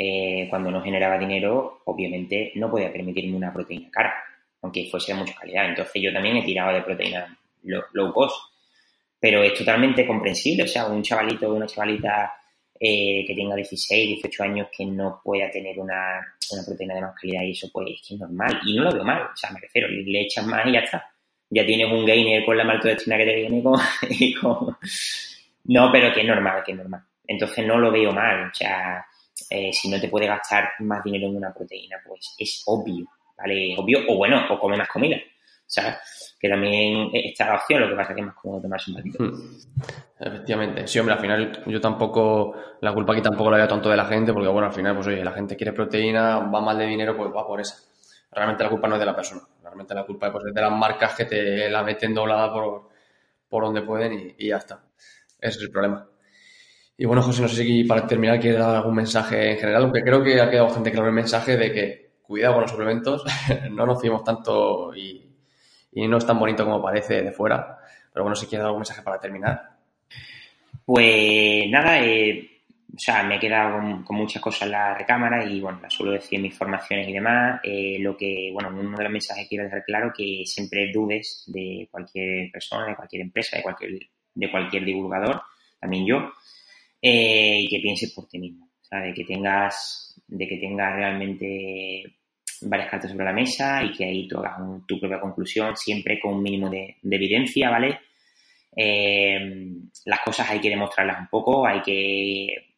[0.03, 4.15] eh, cuando no generaba dinero, obviamente no podía permitirme una proteína cara,
[4.63, 5.69] aunque fuese de mucha calidad.
[5.69, 8.35] Entonces yo también he tirado de proteína low, cost.
[9.19, 12.33] Pero es totalmente comprensible, o sea, un chavalito o una chavalita
[12.79, 16.19] eh, que tenga 16, 18 años que no pueda tener una,
[16.65, 18.59] proteína de más calidad y eso pues es que es normal.
[18.65, 21.07] Y no lo veo mal, o sea, me refiero, le echas más y ya está.
[21.51, 23.61] Ya tienes un gainer con la maltodextrina que te viene
[24.41, 24.75] con...
[25.65, 27.03] No, pero que es normal, que es normal.
[27.27, 29.05] Entonces no lo veo mal, o sea,
[29.49, 33.05] eh, si no te puede gastar más dinero en una proteína, pues es obvio,
[33.37, 33.75] ¿vale?
[33.77, 35.17] obvio, o bueno, o come más comida,
[35.65, 35.95] ¿sabes?
[36.41, 38.97] que también está la opción, lo que pasa es que es más cómodo tomarse un
[38.97, 39.23] batito.
[39.23, 39.57] Hmm.
[40.19, 40.87] Efectivamente.
[40.87, 44.05] Sí, hombre, al final yo tampoco, la culpa aquí tampoco la veo tanto de la
[44.05, 47.15] gente, porque bueno, al final, pues oye, la gente quiere proteína, va mal de dinero,
[47.15, 47.77] pues va por esa.
[48.31, 50.71] Realmente la culpa no es de la persona, realmente la culpa pues, es de las
[50.71, 52.89] marcas que te la meten doblada por,
[53.47, 54.81] por donde pueden y, ya está.
[55.39, 56.07] Ese es el problema.
[56.97, 60.01] Y bueno, José, no sé si para terminar quieres dar algún mensaje en general, aunque
[60.01, 63.23] creo que ha quedado bastante claro el mensaje de que cuidado con los suplementos,
[63.71, 65.27] no nos fiemos tanto y,
[65.93, 67.77] no es tan bonito como parece de fuera.
[68.13, 69.77] Pero bueno, si quieres dar algún mensaje para terminar.
[70.85, 72.51] Pues nada, eh,
[72.93, 76.11] o sea, me he quedado con, muchas cosas en la recámara y bueno, las suelo
[76.11, 77.61] decir mis formaciones y demás.
[77.63, 81.45] Eh, lo que, bueno, uno de los mensajes que quiero dejar claro que siempre dudes
[81.47, 83.91] de cualquier persona, de cualquier empresa, de cualquier,
[84.33, 85.41] de cualquier divulgador,
[85.79, 86.31] también yo,
[87.01, 88.65] eh, y que pienses por ti mismo.
[88.65, 92.03] O sea, de que tengas, de que tengas realmente
[92.61, 96.35] varias cartas sobre la mesa y que ahí tú hagas tu propia conclusión, siempre con
[96.35, 97.99] un mínimo de, evidencia, ¿vale?
[98.75, 99.39] Eh,
[100.05, 102.71] las cosas hay que demostrarlas un poco, hay que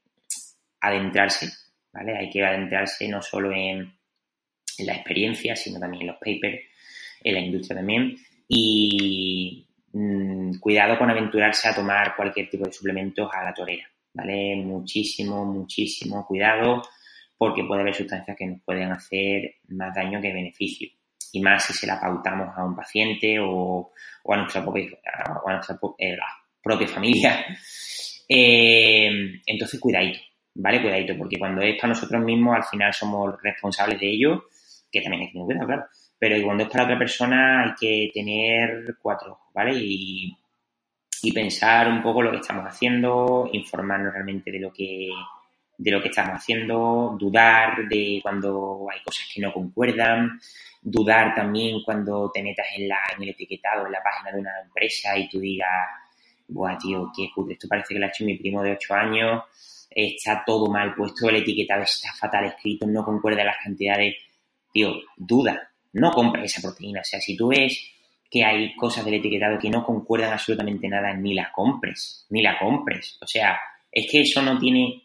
[0.81, 1.49] adentrarse,
[1.91, 2.17] ¿vale?
[2.17, 3.93] Hay que adentrarse no solo en,
[4.79, 6.59] la experiencia, sino también en los papers,
[7.23, 8.17] en la industria también.
[8.47, 14.55] Y mm, cuidado con aventurarse a tomar cualquier tipo de suplementos a la torera, ¿vale?
[14.57, 16.81] Muchísimo, muchísimo cuidado
[17.37, 20.89] porque puede haber sustancias que nos pueden hacer más daño que beneficio.
[21.33, 23.91] Y más si se la pautamos a un paciente o,
[24.29, 26.17] a nuestra propia, a nuestra, eh,
[26.61, 27.45] propia familia.
[28.35, 30.17] Eh, entonces, cuidadito,
[30.55, 30.81] ¿vale?
[30.81, 34.45] Cuidadito, porque cuando es para nosotros mismos, al final somos responsables de ello,
[34.89, 35.85] que también hay que tener cuidado, claro.
[36.17, 39.73] Pero cuando es para otra persona, hay que tener cuatro ojos, ¿vale?
[39.75, 40.33] Y,
[41.23, 45.09] y pensar un poco lo que estamos haciendo, informarnos realmente de lo que
[45.75, 50.39] de lo que estamos haciendo, dudar de cuando hay cosas que no concuerdan,
[50.81, 54.51] dudar también cuando te metas en, la, en el etiquetado, en la página de una
[54.63, 55.69] empresa y tú digas,
[56.47, 59.43] buah, tío, qué cutre, esto parece que lo ha hecho mi primo de 8 años,
[59.89, 64.15] está todo mal puesto, el etiquetado está fatal escrito, no concuerda las cantidades.
[64.71, 67.01] Tío, duda, no compres esa proteína.
[67.01, 67.92] O sea, si tú ves
[68.33, 72.57] que hay cosas del etiquetado que no concuerdan absolutamente nada, ni la compres, ni la
[72.57, 73.19] compres.
[73.21, 73.59] O sea,
[73.91, 75.03] es que eso no tiene...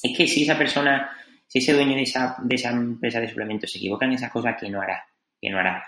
[0.00, 1.10] Es que si esa persona,
[1.48, 4.54] si ese dueño de esa, de esa empresa de suplementos se equivoca en esas cosas,
[4.60, 5.04] que no hará?
[5.40, 5.84] Que no hará.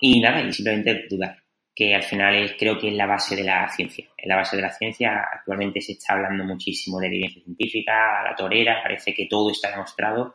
[0.00, 1.40] Y nada, y simplemente dudar
[1.72, 4.06] que al final es, creo que es la base de la ciencia.
[4.16, 5.24] Es la base de la ciencia.
[5.32, 10.34] Actualmente se está hablando muchísimo de evidencia científica, la torera, parece que todo está demostrado,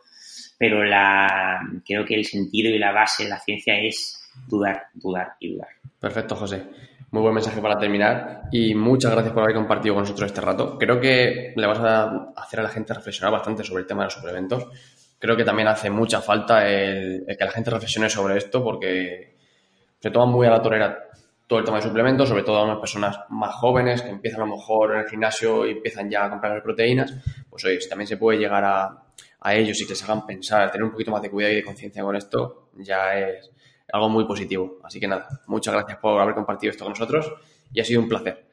[0.57, 5.35] pero la, creo que el sentido y la base de la ciencia es dudar, dudar
[5.39, 5.69] y dudar.
[5.99, 6.63] Perfecto, José.
[7.11, 10.77] Muy buen mensaje para terminar y muchas gracias por haber compartido con nosotros este rato.
[10.77, 14.07] Creo que le vas a hacer a la gente reflexionar bastante sobre el tema de
[14.07, 14.67] los suplementos.
[15.17, 19.35] Creo que también hace mucha falta el, que la gente reflexione sobre esto porque
[19.99, 21.09] se toma muy a la torera
[21.47, 24.45] todo el tema de suplementos, sobre todo a unas personas más jóvenes que empiezan a
[24.45, 27.13] lo mejor en el gimnasio y empiezan ya a comprar las proteínas,
[27.49, 29.05] pues oye, si también se puede llegar a,
[29.39, 31.63] a ellos y que se hagan pensar, tener un poquito más de cuidado y de
[31.63, 33.51] conciencia con esto, ya es
[33.91, 34.79] algo muy positivo.
[34.83, 37.31] Así que nada, muchas gracias por haber compartido esto con nosotros
[37.71, 38.45] y ha sido un placer.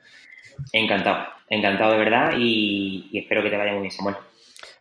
[0.72, 4.16] Encantado, encantado de verdad y, y espero que te vaya muy bien, Samuel.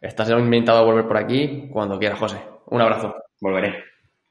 [0.02, 2.42] Estás invitado a volver por aquí cuando quieras, José.
[2.68, 3.16] Un abrazo.
[3.40, 3.84] Volveré.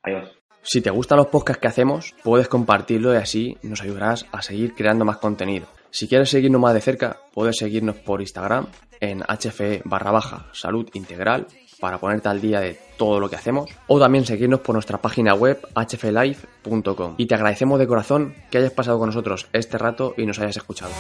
[0.03, 0.37] Adiós.
[0.63, 4.75] Si te gustan los podcasts que hacemos, puedes compartirlo y así nos ayudarás a seguir
[4.75, 5.67] creando más contenido.
[5.91, 8.67] Si quieres seguirnos más de cerca, puedes seguirnos por Instagram
[9.01, 11.47] en hfe barra baja salud integral
[11.81, 15.35] para ponerte al día de todo lo que hacemos o también seguirnos por nuestra página
[15.35, 20.27] web hflife.com y te agradecemos de corazón que hayas pasado con nosotros este rato y
[20.27, 20.93] nos hayas escuchado.